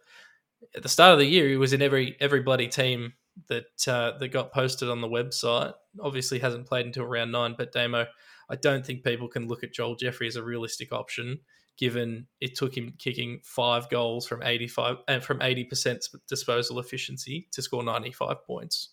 [0.74, 3.14] At the start of the year, he was in every every bloody team
[3.48, 5.72] that uh, that got posted on the website.
[6.00, 7.54] Obviously, hasn't played until round nine.
[7.56, 8.06] But Damo,
[8.50, 11.40] I don't think people can look at Joel Jeffrey as a realistic option,
[11.78, 16.06] given it took him kicking five goals from eighty five and uh, from eighty percent
[16.28, 18.90] disposal efficiency to score ninety five points.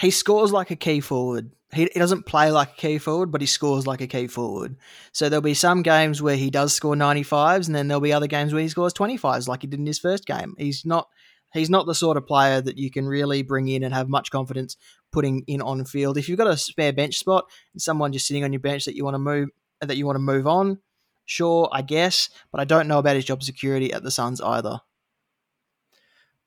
[0.00, 1.52] He scores like a key forward.
[1.74, 4.76] He, he doesn't play like a key forward, but he scores like a key forward.
[5.12, 8.26] So there'll be some games where he does score 95s, and then there'll be other
[8.26, 10.54] games where he scores 25s, like he did in his first game.
[10.58, 11.08] He's not
[11.52, 14.30] he's not the sort of player that you can really bring in and have much
[14.30, 14.76] confidence
[15.12, 16.18] putting in on field.
[16.18, 18.96] If you've got a spare bench spot and someone just sitting on your bench that
[18.96, 19.48] you want to move
[19.80, 20.80] that you want to move on,
[21.24, 24.80] sure, I guess, but I don't know about his job security at the Suns either.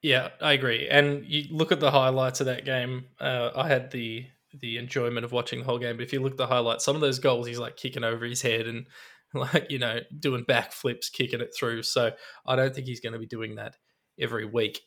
[0.01, 0.87] Yeah, I agree.
[0.87, 3.05] And you look at the highlights of that game.
[3.19, 4.25] Uh, I had the
[4.59, 5.97] the enjoyment of watching the whole game.
[5.97, 8.25] But if you look at the highlights, some of those goals, he's like kicking over
[8.25, 8.87] his head and
[9.33, 11.83] like you know doing backflips, kicking it through.
[11.83, 12.11] So
[12.45, 13.75] I don't think he's going to be doing that
[14.19, 14.81] every week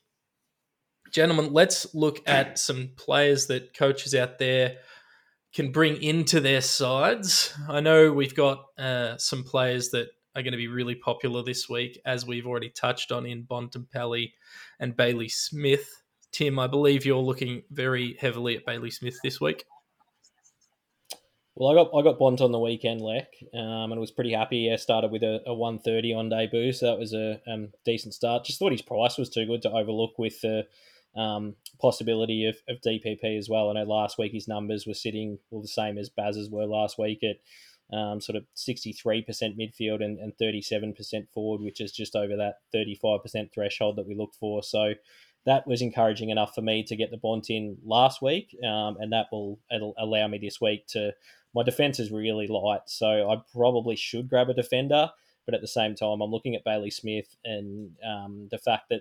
[1.13, 4.77] gentlemen, let's look at some players that coaches out there
[5.53, 7.53] can bring into their sides.
[7.69, 11.69] I know we've got uh, some players that are going to be really popular this
[11.69, 14.33] week, as we've already touched on in Bontempelli
[14.79, 15.89] and Bailey Smith.
[16.33, 19.65] Tim, I believe you're looking very heavily at Bailey Smith this week.
[21.57, 24.73] Well, I got I got Bont on the weekend, Lek, um, and was pretty happy.
[24.73, 28.45] I started with a, a 130 on debut, so that was a um, decent start.
[28.45, 30.67] Just thought his price was too good to overlook with the
[31.17, 33.69] um, possibility of, of DPP as well.
[33.69, 36.99] I know last week his numbers were sitting well the same as Baz's were last
[36.99, 37.37] week at
[37.97, 43.53] um, sort of 63% midfield and, and 37% forward, which is just over that 35%
[43.53, 44.63] threshold that we look for.
[44.63, 44.95] So
[45.47, 49.13] that was encouraging enough for me to get the Bont in last week, um, and
[49.13, 49.59] that will
[49.99, 51.13] allow me this week to.
[51.53, 55.11] My defense is really light, so I probably should grab a defender.
[55.47, 59.01] But at the same time, I'm looking at Bailey Smith and um, the fact that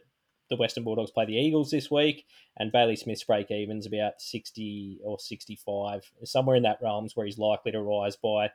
[0.49, 2.25] the Western Bulldogs play the Eagles this week,
[2.57, 7.37] and Bailey Smith's break even's about 60 or 65, somewhere in that realms where he's
[7.37, 8.49] likely to rise by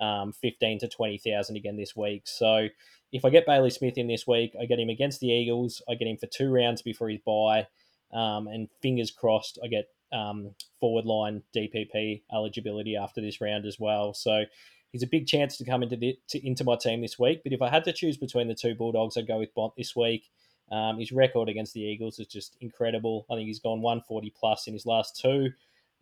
[0.00, 2.22] um, 15 to 20,000 again this week.
[2.26, 2.68] So
[3.12, 5.94] if I get Bailey Smith in this week, I get him against the Eagles, I
[5.94, 7.66] get him for two rounds before his bye,
[8.12, 13.78] um, and fingers crossed, I get um, forward line DPP eligibility after this round as
[13.78, 14.14] well.
[14.14, 14.44] So
[14.92, 17.42] he's a big chance to come into the, to, into my team this week.
[17.42, 19.96] But if I had to choose between the two Bulldogs, I'd go with Bont this
[19.96, 20.30] week.
[20.70, 23.24] Um, his record against the Eagles is just incredible.
[23.30, 25.50] I think he's gone 140 plus in his last two.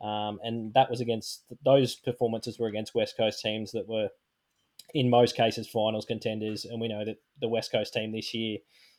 [0.03, 4.09] Um, and that was against those performances were against West Coast teams that were,
[4.93, 6.65] in most cases, finals contenders.
[6.65, 8.59] And we know that the West Coast team this year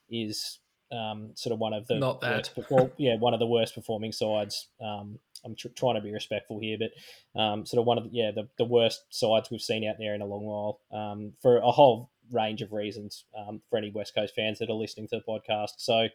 [0.10, 0.60] is
[0.92, 3.76] um, sort of one of the not that worst, well, yeah, one of the worst
[3.76, 4.70] performing sides.
[4.82, 8.10] Um, I'm tr- trying to be respectful here, but um, sort of one of the,
[8.12, 11.58] yeah the, the worst sides we've seen out there in a long while um, for
[11.58, 15.18] a whole range of reasons um, for any West Coast fans that are listening to
[15.18, 15.74] the podcast.
[15.78, 16.08] So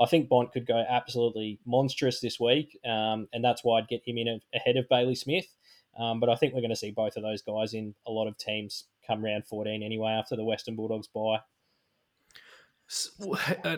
[0.00, 4.02] I think Bont could go absolutely monstrous this week, um, and that's why I'd get
[4.06, 5.46] him in ahead of Bailey Smith.
[5.98, 8.28] Um, but I think we're going to see both of those guys in a lot
[8.28, 11.40] of teams come round 14 anyway after the Western Bulldogs bye.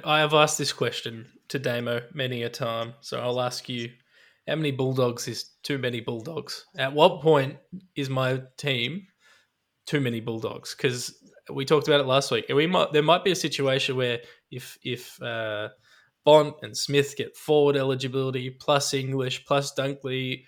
[0.04, 3.90] I have asked this question to Damo many a time, so I'll ask you:
[4.46, 6.66] How many Bulldogs is too many Bulldogs?
[6.76, 7.56] At what point
[7.96, 9.06] is my team
[9.86, 10.74] too many Bulldogs?
[10.74, 11.16] Because
[11.52, 12.46] we talked about it last week.
[12.48, 15.68] We might there might be a situation where if if uh,
[16.24, 20.44] Bont and Smith get forward eligibility plus English plus Dunkley,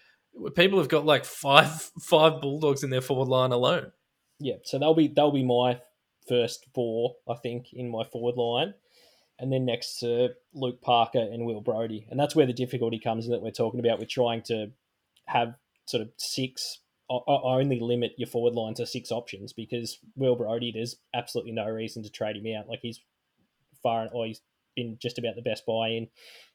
[0.55, 3.93] people have got like five five Bulldogs in their forward line alone.
[4.39, 5.81] Yeah, so they'll be they'll be my
[6.29, 8.75] first four, I think, in my forward line,
[9.39, 13.27] and then next to Luke Parker and Will Brodie, and that's where the difficulty comes
[13.27, 13.99] in that we're talking about.
[13.99, 14.71] We're trying to
[15.27, 15.55] have
[15.87, 16.79] sort of six
[17.11, 22.03] only limit your forward line to six options because Will Brodie, there's absolutely no reason
[22.03, 22.69] to trade him out.
[22.69, 23.01] Like he's
[23.83, 24.41] far, or he's
[24.77, 26.09] been just about the best buy in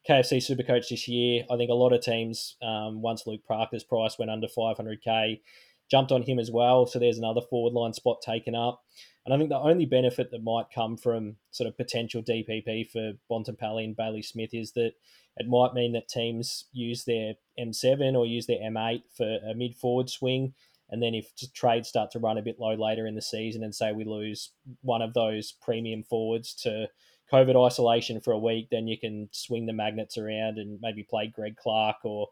[0.09, 1.43] KFC Supercoach this year.
[1.51, 5.41] I think a lot of teams, um, once Luke Parker's price went under 500k,
[5.89, 6.85] jumped on him as well.
[6.85, 8.83] So there's another forward line spot taken up.
[9.25, 13.13] And I think the only benefit that might come from sort of potential DPP for
[13.29, 14.93] Bontempelli and Bailey Smith is that
[15.37, 19.75] it might mean that teams use their M7 or use their M8 for a mid
[19.75, 20.53] forward swing.
[20.89, 23.73] And then if trades start to run a bit low later in the season, and
[23.73, 26.87] say we lose one of those premium forwards to
[27.31, 31.27] COVID isolation for a week, then you can swing the magnets around and maybe play
[31.27, 32.27] Greg Clark or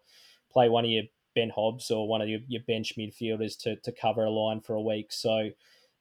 [0.52, 1.04] play one of your
[1.36, 4.76] Ben Hobbs or one of your, your bench midfielders to, to cover a line for
[4.76, 5.12] a week.
[5.12, 5.50] So,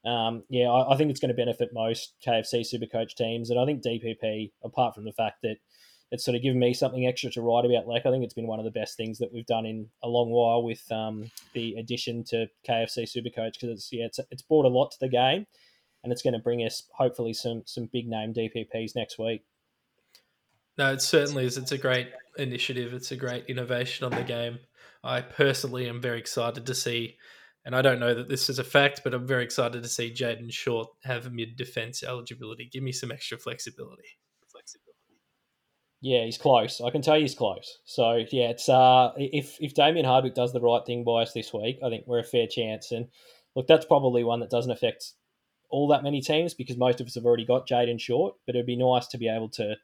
[0.05, 3.51] um, yeah, I, I, think it's going to benefit most KFC Supercoach teams.
[3.51, 5.57] And I think DPP, apart from the fact that
[6.13, 8.47] it's sort of given me something extra to write about, like I think it's been
[8.47, 11.75] one of the best things that we've done in a long while with um, the
[11.79, 15.47] addition to KFC Supercoach because it's yeah, it's it's brought a lot to the game,
[16.05, 19.43] and it's going to bring us hopefully some some big name DPPs next week.
[20.77, 21.57] No, it certainly is.
[21.57, 22.93] It's a great initiative.
[22.93, 24.59] It's a great innovation on the game.
[25.03, 27.17] I personally am very excited to see,
[27.65, 30.13] and I don't know that this is a fact, but I'm very excited to see
[30.13, 32.69] Jayden Short have mid defense eligibility.
[32.71, 34.03] Give me some extra flexibility.
[34.03, 34.22] Flexibility.
[36.03, 36.81] Yeah, he's close.
[36.81, 37.79] I can tell you he's close.
[37.85, 41.55] So yeah, it's uh, if if Damien Hardwick does the right thing by us this
[41.55, 42.91] week, I think we're a fair chance.
[42.91, 43.07] And
[43.55, 45.13] look, that's probably one that doesn't affect
[45.71, 48.35] all that many teams because most of us have already got Jayden Short.
[48.47, 49.77] But it'd be nice to be able to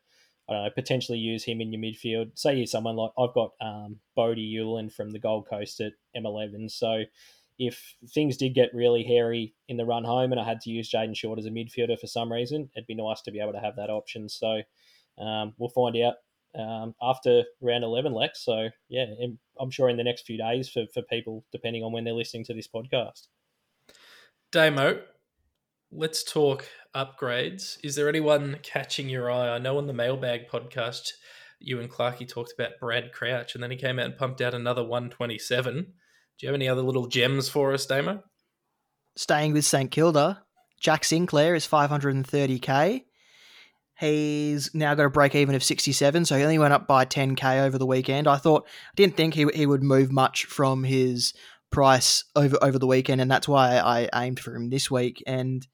[0.49, 2.37] I don't know, potentially use him in your midfield.
[2.37, 6.73] Say you're someone like I've got um, Bodie from the Gold Coast at M11.
[6.73, 7.05] So
[7.61, 10.91] if things did get really hairy in the run home and I had to use
[10.91, 13.61] Jayden Short as a midfielder for some reason, it'd be nice to be able to
[13.61, 14.29] have that option.
[14.29, 14.63] So
[15.21, 16.15] um, we'll find out
[16.59, 18.31] um, after round 11, Lek.
[18.35, 19.07] So yeah,
[19.61, 22.45] I'm sure in the next few days for, for people, depending on when they're listening
[22.45, 23.29] to this podcast.
[24.51, 25.01] Damo,
[25.93, 27.79] let's talk upgrades.
[27.85, 29.51] Is there anyone catching your eye?
[29.51, 31.13] I know on the Mailbag podcast,
[31.61, 34.55] you and Clarky talked about Brad Crouch, and then he came out and pumped out
[34.55, 35.75] another 127.
[35.75, 38.23] Do you have any other little gems for us, Damo?
[39.17, 40.45] Staying with St Kilda,
[40.81, 43.05] Jack Sinclair is 530k.
[43.99, 47.63] He's now got a break even of 67, so he only went up by 10k
[47.63, 48.29] over the weekend.
[48.29, 51.35] I thought, I didn't think he, he would move much from his
[51.71, 55.23] price over over the weekend, and that's why I aimed for him this week.
[55.27, 55.67] And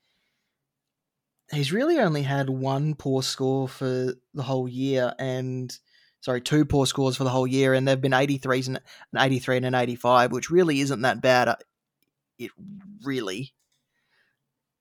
[1.52, 5.76] he's really only had one poor score for the whole year, and
[6.22, 8.80] sorry, two poor scores for the whole year, and they've been 83s and
[9.12, 11.48] an 83 and an 85, which really isn't that bad.
[11.48, 11.56] Uh,
[12.38, 12.50] it
[13.04, 13.52] really.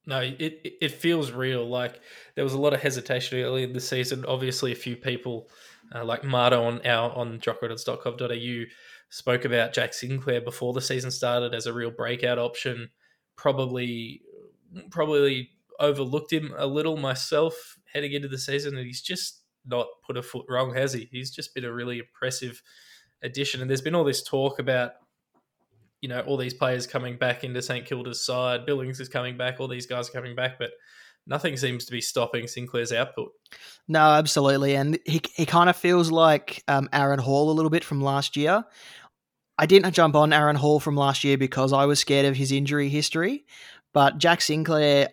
[0.05, 1.67] No, it it feels real.
[1.67, 2.01] Like
[2.35, 4.25] there was a lot of hesitation early in the season.
[4.25, 5.49] Obviously, a few people
[5.93, 8.65] uh, like Marto on our on jockreddits.com.au
[9.09, 12.89] spoke about Jack Sinclair before the season started as a real breakout option.
[13.35, 14.21] Probably,
[14.91, 20.17] probably overlooked him a little myself heading into the season, and he's just not put
[20.17, 21.07] a foot wrong, has he?
[21.11, 22.61] He's just been a really impressive
[23.21, 23.61] addition.
[23.61, 24.93] And there's been all this talk about,
[26.03, 28.65] you know, all these players coming back into St Kilda's side.
[28.65, 30.71] Billings is coming back, all these guys are coming back, but
[31.25, 33.29] nothing seems to be stopping Sinclair's output.
[33.87, 34.75] No, absolutely.
[34.75, 38.35] And he, he kind of feels like um, Aaron Hall a little bit from last
[38.35, 38.65] year.
[39.57, 42.51] I didn't jump on Aaron Hall from last year because I was scared of his
[42.51, 43.45] injury history.
[43.93, 45.07] But Jack Sinclair,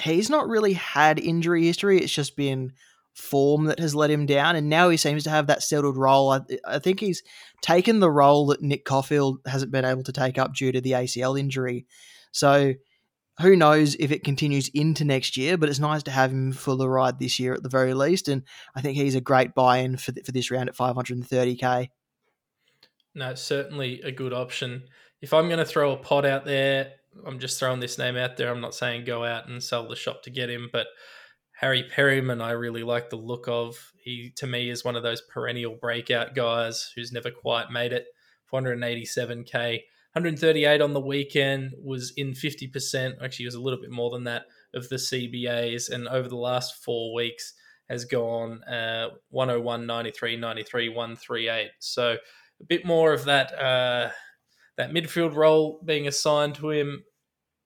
[0.00, 1.98] he's not really had injury history.
[1.98, 2.74] It's just been
[3.20, 4.56] form that has let him down.
[4.56, 6.32] And now he seems to have that settled role.
[6.32, 7.22] I, I think he's
[7.62, 10.92] taken the role that Nick Coffield hasn't been able to take up due to the
[10.92, 11.86] ACL injury.
[12.32, 12.74] So
[13.40, 16.76] who knows if it continues into next year, but it's nice to have him for
[16.76, 18.28] the ride this year at the very least.
[18.28, 18.42] And
[18.74, 21.88] I think he's a great buy in for, for this round at 530k.
[23.14, 24.84] No, certainly a good option.
[25.20, 26.92] If I'm going to throw a pot out there,
[27.26, 28.50] I'm just throwing this name out there.
[28.50, 30.86] I'm not saying go out and sell the shop to get him, but
[31.60, 33.92] Harry Perryman, I really like the look of.
[34.02, 38.06] He, to me, is one of those perennial breakout guys who's never quite made it.
[38.50, 39.52] 487k,
[40.14, 43.22] 138 on the weekend, was in 50%.
[43.22, 46.82] Actually, was a little bit more than that of the CBAs, and over the last
[46.82, 47.52] four weeks
[47.90, 51.70] has gone uh, 101, 93, 93, 138.
[51.78, 53.52] So a bit more of that.
[53.52, 54.10] Uh,
[54.78, 57.04] that midfield role being assigned to him.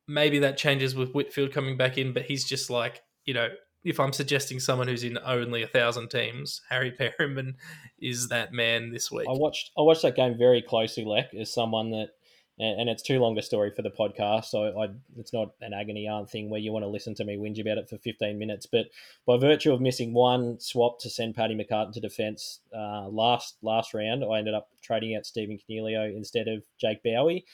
[0.08, 3.50] Maybe that changes with Whitfield coming back in, but he's just like, you know,
[3.84, 7.56] if I'm suggesting someone who's in only a thousand teams, Harry Perryman
[8.00, 9.28] is that man this week.
[9.28, 12.10] I watched I watched that game very closely, Lek, as someone that
[12.58, 16.06] and, it's too long a story for the podcast, so I, it's not an agony
[16.06, 18.64] aunt thing where you want to listen to me whinge about it for 15 minutes.
[18.66, 18.86] But
[19.26, 23.92] by virtue of missing one swap to send Paddy McCartan to defence uh, last last
[23.92, 27.44] round, I ended up trading out Stephen Coniglio instead of Jake Bowey,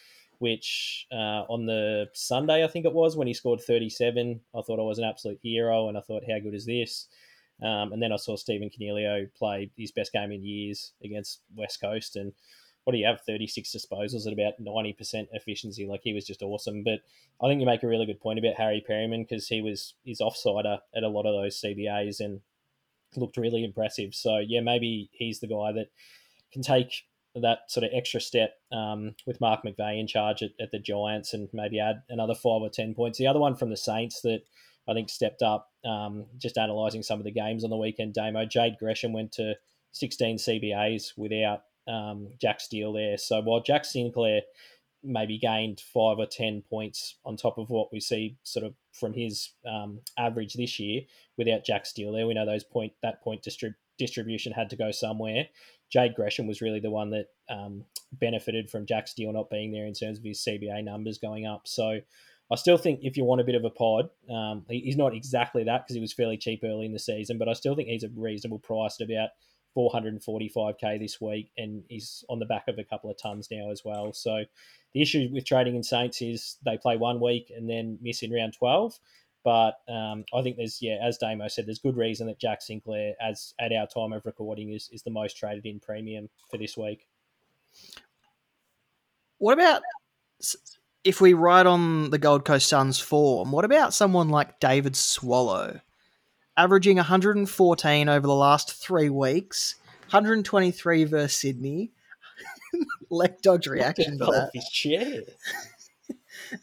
[0.40, 4.80] which uh, on the Sunday I think it was when he scored 37, I thought
[4.80, 7.06] I was an absolute hero, and I thought how good is this?
[7.62, 11.80] Um, and then I saw Stephen Coniglio play his best game in years against West
[11.80, 12.32] Coast, and
[12.84, 13.20] what do you have?
[13.20, 15.86] 36 disposals at about 90% efficiency.
[15.86, 16.82] Like he was just awesome.
[16.82, 17.00] But
[17.42, 20.20] I think you make a really good point about Harry Perryman because he was his
[20.20, 22.40] offsider at a lot of those CBAs and
[23.16, 24.14] looked really impressive.
[24.14, 25.88] So yeah, maybe he's the guy that
[26.52, 27.04] can take
[27.34, 31.32] that sort of extra step um, with Mark McVeigh in charge at, at, the Giants
[31.32, 33.18] and maybe add another five or 10 points.
[33.18, 34.40] The other one from the Saints that
[34.88, 38.44] I think stepped up, um, just analysing some of the games on the weekend, Damo,
[38.46, 39.54] Jade Gresham went to
[39.92, 43.16] 16 CBAs without um, Jack Steele there.
[43.16, 44.42] So while Jack Sinclair
[45.02, 49.14] maybe gained five or 10 points on top of what we see sort of from
[49.14, 51.02] his um, average this year
[51.38, 54.90] without Jack Steele there, we know those point that point distrib- distribution had to go
[54.90, 55.46] somewhere.
[55.90, 59.86] Jade Gresham was really the one that um, benefited from Jack Steele not being there
[59.86, 61.62] in terms of his CBA numbers going up.
[61.66, 62.00] So
[62.50, 65.64] I still think if you want a bit of a pod, um, he's not exactly
[65.64, 68.04] that because he was fairly cheap early in the season, but I still think he's
[68.04, 69.30] a reasonable price at about
[69.76, 73.82] 445k this week, and he's on the back of a couple of tons now as
[73.84, 74.12] well.
[74.12, 74.44] So
[74.94, 78.32] the issue with trading in Saints is they play one week and then miss in
[78.32, 78.98] round 12.
[79.42, 83.14] But um, I think there's yeah, as Damo said, there's good reason that Jack Sinclair,
[83.20, 86.76] as at our time of recording, is is the most traded in premium for this
[86.76, 87.06] week.
[89.38, 89.82] What about
[91.04, 93.52] if we ride on the Gold Coast Suns form?
[93.52, 95.80] What about someone like David Swallow,
[96.56, 99.76] averaging 114 over the last three weeks,
[100.10, 101.92] 123 versus Sydney.
[103.10, 104.50] Lek Dog's reaction to that.
[104.52, 105.22] His chair.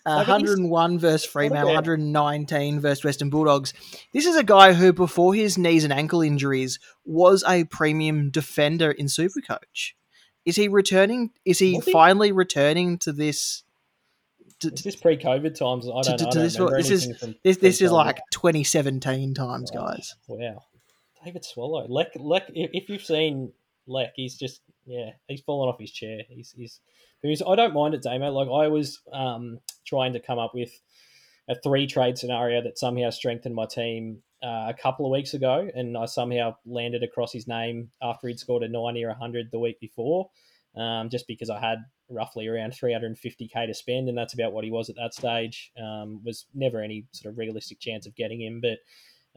[0.06, 3.74] Uh, 101 versus Fremantle, 119 versus Western Bulldogs.
[4.14, 8.92] This is a guy who, before his knees and ankle injuries, was a premium defender
[8.92, 9.94] in Supercoach.
[10.46, 11.32] Is he returning?
[11.46, 11.92] Is he, he?
[11.92, 13.64] finally returning to this?
[14.62, 15.88] To, is this pre-COVID times?
[15.88, 19.72] I don't, to, to, I don't this, this is this, this is like 2017 times,
[19.74, 20.16] oh, guys.
[20.28, 20.64] Wow,
[21.24, 21.86] David Swallow.
[21.90, 22.44] Lek, Lek.
[22.54, 23.52] If you've seen
[23.88, 26.22] Lek, he's just yeah, he's fallen off his chair.
[26.30, 26.80] He's he's
[27.22, 28.32] because I don't mind it, Damo.
[28.32, 30.72] Like I was um, trying to come up with
[31.50, 35.70] a three trade scenario that somehow strengthened my team uh, a couple of weeks ago,
[35.76, 39.60] and I somehow landed across his name after he'd scored a ninety or hundred the
[39.60, 40.30] week before,
[40.76, 41.80] um, just because I had
[42.10, 44.90] roughly around three hundred and fifty k to spend, and that's about what he was
[44.90, 45.72] at that stage.
[45.82, 48.78] Um, was never any sort of realistic chance of getting him, but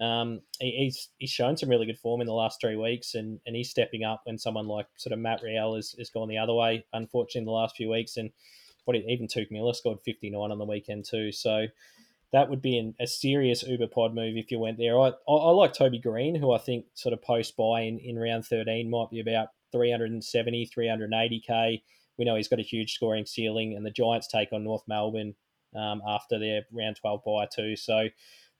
[0.00, 3.38] um, he, he's he's shown some really good form in the last three weeks, and,
[3.46, 6.38] and he's stepping up when someone like sort of Matt Rowell has, has gone the
[6.38, 8.16] other way, unfortunately, in the last few weeks.
[8.16, 8.30] And
[8.84, 11.32] what even Touk Miller scored 59 on the weekend too.
[11.32, 11.66] So
[12.32, 14.98] that would be an, a serious Uber pod move if you went there.
[14.98, 18.18] I, I, I like Toby Green, who I think sort of post buy in, in
[18.18, 21.82] round 13 might be about 370, 380k.
[22.18, 25.34] We know he's got a huge scoring ceiling, and the Giants take on North Melbourne
[25.74, 27.76] um, after their round 12 buy too.
[27.76, 28.08] So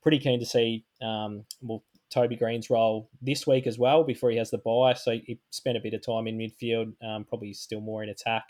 [0.03, 4.37] pretty keen to see um, well Toby Green's role this week as well before he
[4.37, 4.95] has the buy.
[4.95, 8.45] So he spent a bit of time in midfield, um, probably still more in attack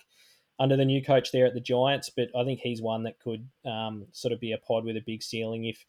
[0.58, 2.10] under the new coach there at the Giants.
[2.10, 5.02] But I think he's one that could um, sort of be a pod with a
[5.04, 5.84] big ceiling if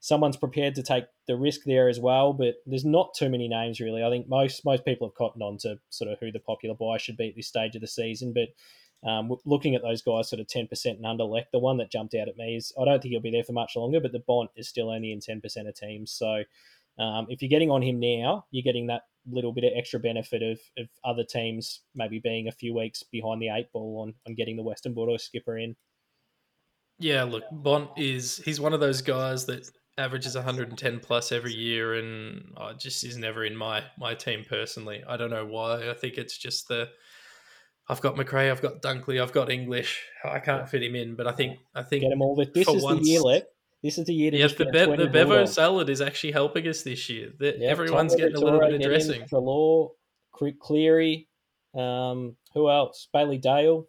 [0.00, 2.32] someone's prepared to take the risk there as well.
[2.32, 4.02] But there's not too many names really.
[4.02, 6.96] I think most most people have cottoned on to sort of who the popular buy
[6.96, 8.48] should be at this stage of the season, but
[9.02, 12.14] um, looking at those guys sort of 10% and under, like the one that jumped
[12.14, 14.22] out at me is I don't think he'll be there for much longer, but the
[14.26, 16.12] Bont is still only in 10% of teams.
[16.12, 16.42] So
[16.98, 20.42] um, if you're getting on him now, you're getting that little bit of extra benefit
[20.42, 24.34] of, of other teams maybe being a few weeks behind the eight ball on, on
[24.34, 25.76] getting the Western Bulldogs skipper in.
[26.98, 31.94] Yeah, look, Bont is he's one of those guys that averages 110 plus every year,
[31.94, 35.02] and oh, just is never in my my team personally.
[35.08, 35.88] I don't know why.
[35.88, 36.90] I think it's just the
[37.90, 40.00] I've got Macrae, I've got Dunkley, I've got English.
[40.24, 42.36] I can't fit him in, but I think I think get them all.
[42.36, 43.44] This is once, the year, Lek.
[43.82, 44.30] This is the year.
[44.30, 47.32] To yes, the, Be- the Bevo salad is actually helping us this year.
[47.38, 49.26] The, everyone's getting a little bit of dressing.
[49.26, 49.90] Treloar,
[50.60, 51.28] Cleary,
[51.74, 53.08] um, who else?
[53.12, 53.86] Bailey Dale.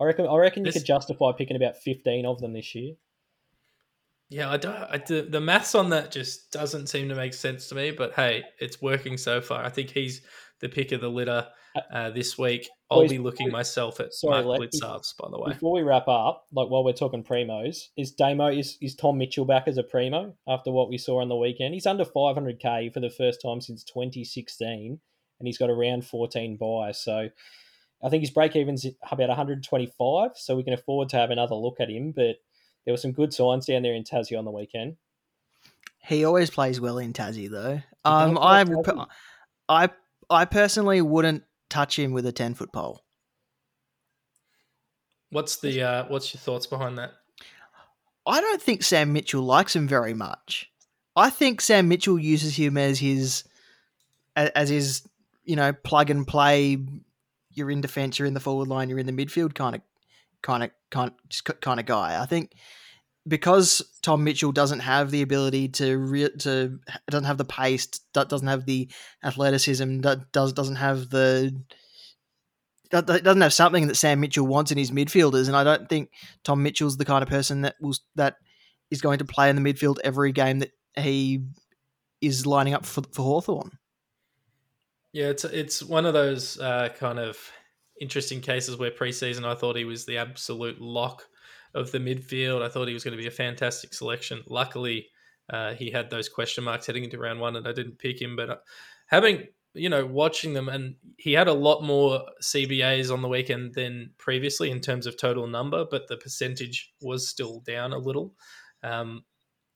[0.00, 0.26] I reckon.
[0.26, 2.94] I reckon you could justify picking about fifteen of them this year.
[4.30, 4.76] Yeah, I don't.
[4.76, 7.90] I, the, the maths on that just doesn't seem to make sense to me.
[7.90, 9.64] But hey, it's working so far.
[9.64, 10.20] I think he's
[10.60, 11.46] the pick of the litter
[11.92, 12.68] uh, this week.
[12.90, 15.52] I'll be looking myself at Sorry, Mark Blicavs, by the way.
[15.52, 19.44] Before we wrap up, like while we're talking primos, is Damo is, is Tom Mitchell
[19.44, 21.74] back as a primo after what we saw on the weekend?
[21.74, 24.98] He's under 500k for the first time since 2016,
[25.38, 26.98] and he's got around 14 buys.
[27.00, 27.28] So
[28.02, 31.80] I think his break even's about 125, so we can afford to have another look
[31.80, 32.12] at him.
[32.12, 32.36] But
[32.84, 34.96] there were some good signs down there in Tassie on the weekend.
[36.02, 37.82] He always plays well in Tassie, though.
[38.04, 38.64] Um, I,
[39.68, 39.90] I,
[40.30, 43.02] I personally wouldn't touch him with a 10 foot pole.
[45.30, 47.12] What's the uh, what's your thoughts behind that?
[48.26, 50.70] I don't think Sam Mitchell likes him very much.
[51.16, 53.44] I think Sam Mitchell uses him as his
[54.36, 55.06] as his
[55.44, 56.78] you know plug and play.
[57.52, 59.82] You're in defence, you're in the forward line, you're in the midfield kind of
[60.40, 61.12] kind of kind
[61.60, 62.20] kind of guy.
[62.22, 62.54] I think
[63.28, 66.78] because Tom Mitchell doesn't have the ability to re- to
[67.10, 68.90] doesn't have the pace, doesn't have the
[69.22, 70.00] athleticism,
[70.32, 71.54] does doesn't have the
[72.90, 76.10] doesn't have something that Sam Mitchell wants in his midfielders, and I don't think
[76.42, 78.36] Tom Mitchell's the kind of person that will that
[78.90, 81.44] is going to play in the midfield every game that he
[82.20, 83.78] is lining up for for Hawthorn.
[85.12, 87.38] Yeah, it's it's one of those uh, kind of
[88.00, 91.24] interesting cases where preseason I thought he was the absolute lock
[91.74, 92.62] of the midfield.
[92.62, 94.42] I thought he was going to be a fantastic selection.
[94.48, 95.06] Luckily,
[95.50, 98.36] uh, he had those question marks heading into round one, and I didn't pick him.
[98.36, 98.56] But uh,
[99.06, 103.74] having you know watching them, and he had a lot more CBAs on the weekend
[103.74, 108.34] than previously in terms of total number, but the percentage was still down a little.
[108.82, 109.24] Um,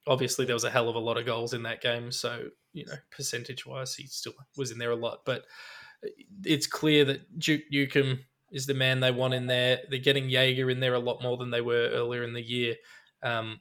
[0.06, 2.86] obviously, there was a hell of a lot of goals in that game, so you
[2.86, 5.20] know percentage wise, he still was in there a lot.
[5.24, 5.44] But
[6.44, 8.20] it's clear that Duke Newcombe
[8.52, 9.80] is the man they want in there.
[9.88, 12.76] They're getting Jaeger in there a lot more than they were earlier in the year.
[13.22, 13.60] Um,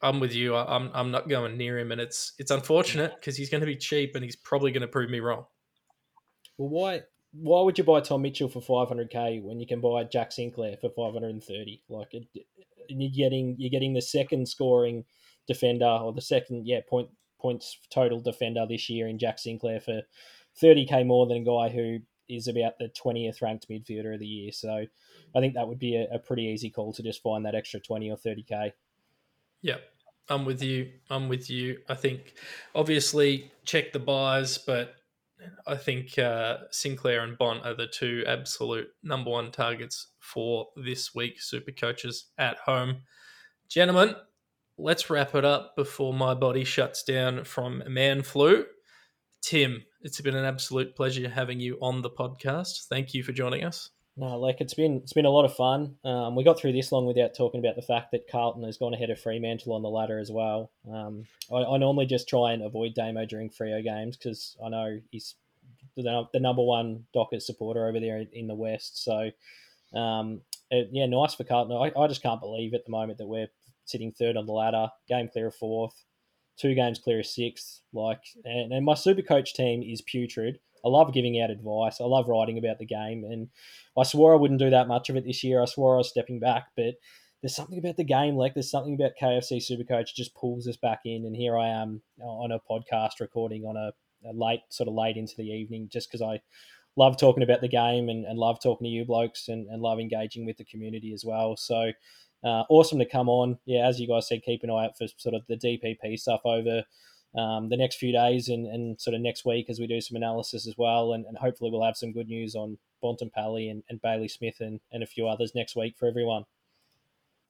[0.00, 0.54] I'm with you.
[0.54, 3.66] I- I'm I'm not going near him, and it's it's unfortunate because he's going to
[3.66, 5.46] be cheap and he's probably going to prove me wrong.
[6.56, 7.02] Well, why
[7.32, 10.90] why would you buy Tom Mitchell for 500k when you can buy Jack Sinclair for
[10.90, 11.82] 530?
[11.88, 12.26] Like, it,
[12.88, 15.04] you're getting you're getting the second scoring
[15.46, 17.08] defender or the second yeah point
[17.40, 20.02] points total defender this year in Jack Sinclair for
[20.62, 21.98] 30k more than a guy who
[22.28, 24.52] is about the 20th ranked midfielder of the year.
[24.52, 24.86] So,
[25.34, 27.80] I think that would be a, a pretty easy call to just find that extra
[27.80, 28.72] 20 or 30k.
[29.62, 29.78] Yeah,
[30.28, 30.90] I'm with you.
[31.10, 31.78] I'm with you.
[31.88, 32.34] I think
[32.74, 34.94] obviously check the buys, but
[35.66, 41.14] I think uh, Sinclair and Bont are the two absolute number one targets for this
[41.14, 41.40] week.
[41.40, 43.02] Super coaches at home,
[43.68, 44.14] gentlemen.
[44.76, 48.66] Let's wrap it up before my body shuts down from man flu.
[49.42, 52.86] Tim, it's been an absolute pleasure having you on the podcast.
[52.88, 53.90] Thank you for joining us.
[54.16, 55.94] No, like it's been it's been a lot of fun.
[56.04, 58.92] Um, we got through this long without talking about the fact that Carlton has gone
[58.92, 60.72] ahead of Fremantle on the ladder as well.
[60.92, 65.00] Um, I, I normally just try and avoid Damo during Freo games because I know
[65.10, 65.36] he's
[65.96, 69.04] the, the number one Dockers supporter over there in the West.
[69.04, 69.30] So,
[69.94, 71.76] um, it, yeah, nice for Carlton.
[71.76, 73.48] I, I just can't believe at the moment that we're
[73.84, 76.04] sitting third on the ladder, game clear of fourth,
[76.58, 77.80] two games clear of sixth.
[77.92, 80.58] Like, and, and my super coach team is putrid.
[80.84, 82.00] I love giving out advice.
[82.00, 83.48] I love writing about the game, and
[83.96, 85.60] I swore I wouldn't do that much of it this year.
[85.60, 86.94] I swore I was stepping back, but
[87.42, 91.00] there's something about the game, like there's something about KFC Supercoach just pulls us back
[91.04, 93.92] in, and here I am on a podcast recording on a,
[94.28, 96.40] a late, sort of late into the evening, just because I
[96.96, 100.00] love talking about the game and, and love talking to you blokes and, and love
[100.00, 101.56] engaging with the community as well.
[101.56, 101.92] So
[102.44, 103.58] uh, awesome to come on.
[103.64, 106.40] Yeah, as you guys said, keep an eye out for sort of the DPP stuff
[106.44, 106.84] over
[107.36, 110.16] um, the next few days and, and sort of next week as we do some
[110.16, 111.12] analysis as well.
[111.12, 114.80] And, and hopefully we'll have some good news on Bontempelli and, and Bailey Smith and,
[114.92, 116.44] and a few others next week for everyone.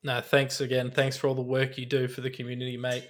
[0.02, 0.90] No, thanks again.
[0.90, 3.08] Thanks for all the work you do for the community, mate.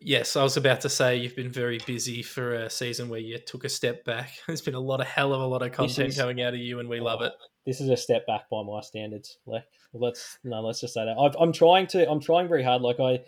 [0.00, 3.38] Yes, I was about to say you've been very busy for a season where you
[3.38, 4.30] took a step back.
[4.46, 6.60] There's been a lot of hell of a lot of content is- coming out of
[6.60, 7.32] you, and we love it.
[7.66, 9.38] This is a step back by my standards.
[9.46, 12.08] Like let's no, let's just say that I've, I'm trying to.
[12.10, 12.82] I'm trying very hard.
[12.82, 13.20] Like I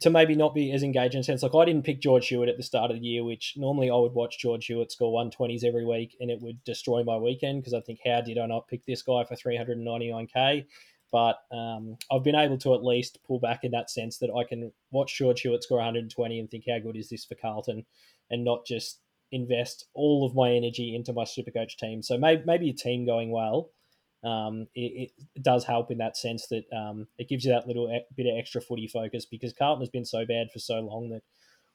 [0.00, 1.42] to maybe not be as engaged in a sense.
[1.42, 3.96] Like I didn't pick George Hewett at the start of the year, which normally I
[3.96, 7.74] would watch George Hewett score 120s every week and it would destroy my weekend because
[7.74, 10.64] I think how did I not pick this guy for 399k?
[11.12, 14.44] But um, I've been able to at least pull back in that sense that I
[14.44, 17.86] can watch George Hewett score 120 and think how good is this for Carlton,
[18.30, 19.00] and not just
[19.32, 22.02] invest all of my energy into my Supercoach team.
[22.02, 23.70] So maybe maybe a team going well
[24.26, 27.88] um, it, it does help in that sense that um, it gives you that little
[27.88, 31.10] e- bit of extra footy focus because Carlton has been so bad for so long
[31.10, 31.22] that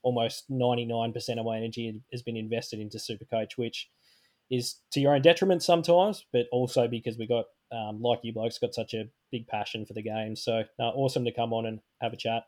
[0.03, 3.89] almost 99% of my energy has been invested into Supercoach, which
[4.49, 8.57] is to your own detriment sometimes, but also because we got, um, like you blokes,
[8.57, 10.35] got such a big passion for the game.
[10.35, 12.43] So uh, awesome to come on and have a chat.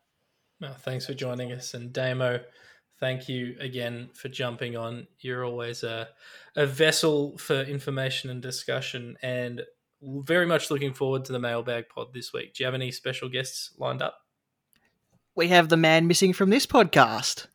[0.79, 1.73] Thanks for joining us.
[1.73, 2.41] And Damo,
[3.03, 5.05] thank you again for jumping on.
[5.19, 6.07] You're always a,
[6.55, 9.63] a vessel for information and discussion, and
[10.01, 12.53] very much looking forward to the mailbag pod this week.
[12.53, 14.19] Do you have any special guests lined up?
[15.35, 17.47] We have the man missing from this podcast.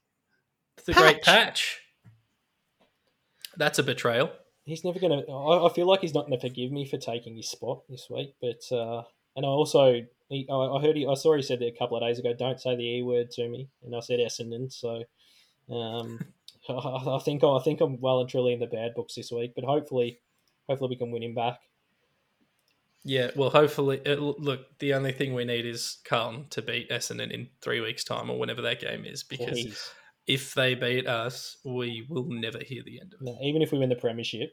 [0.84, 1.24] The great Patch.
[1.24, 1.80] patch.
[3.57, 4.30] That's a betrayal.
[4.66, 5.32] He's never going to.
[5.32, 8.34] I feel like he's not going to forgive me for taking his spot this week.
[8.42, 11.74] But uh, and I also he, I I heard he, I saw he said that
[11.74, 14.20] a couple of days ago, "Don't say the e word to me," and I said
[14.20, 14.70] Essendon.
[14.70, 15.05] So
[15.71, 16.19] um,
[16.69, 16.73] I,
[17.16, 19.53] I think I think I'm well and truly in the bad books this week.
[19.55, 20.21] But hopefully,
[20.69, 21.61] hopefully we can win him back.
[23.05, 27.31] Yeah, well, hopefully, it, look, the only thing we need is Carlton to beat Essendon
[27.31, 29.91] in three weeks' time or whenever that game is, because Please.
[30.27, 33.25] if they beat us, we will never hear the end of it.
[33.25, 34.51] No, even if we win the premiership,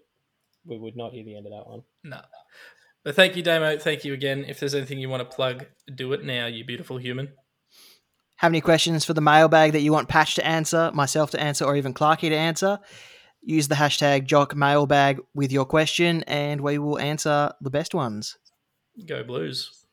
[0.64, 1.82] we would not hear the end of that one.
[2.04, 2.22] No.
[3.04, 3.78] But thank you, Damo.
[3.78, 4.46] Thank you again.
[4.48, 7.34] If there's anything you want to plug, do it now, you beautiful human
[8.38, 11.66] have any questions for the mailbag that you want Patch to answer, myself to answer,
[11.66, 12.80] or even Clarky to answer,
[13.42, 18.38] use the hashtag JockMailbag with your question and we will answer the best ones.
[19.06, 19.85] Go Blues.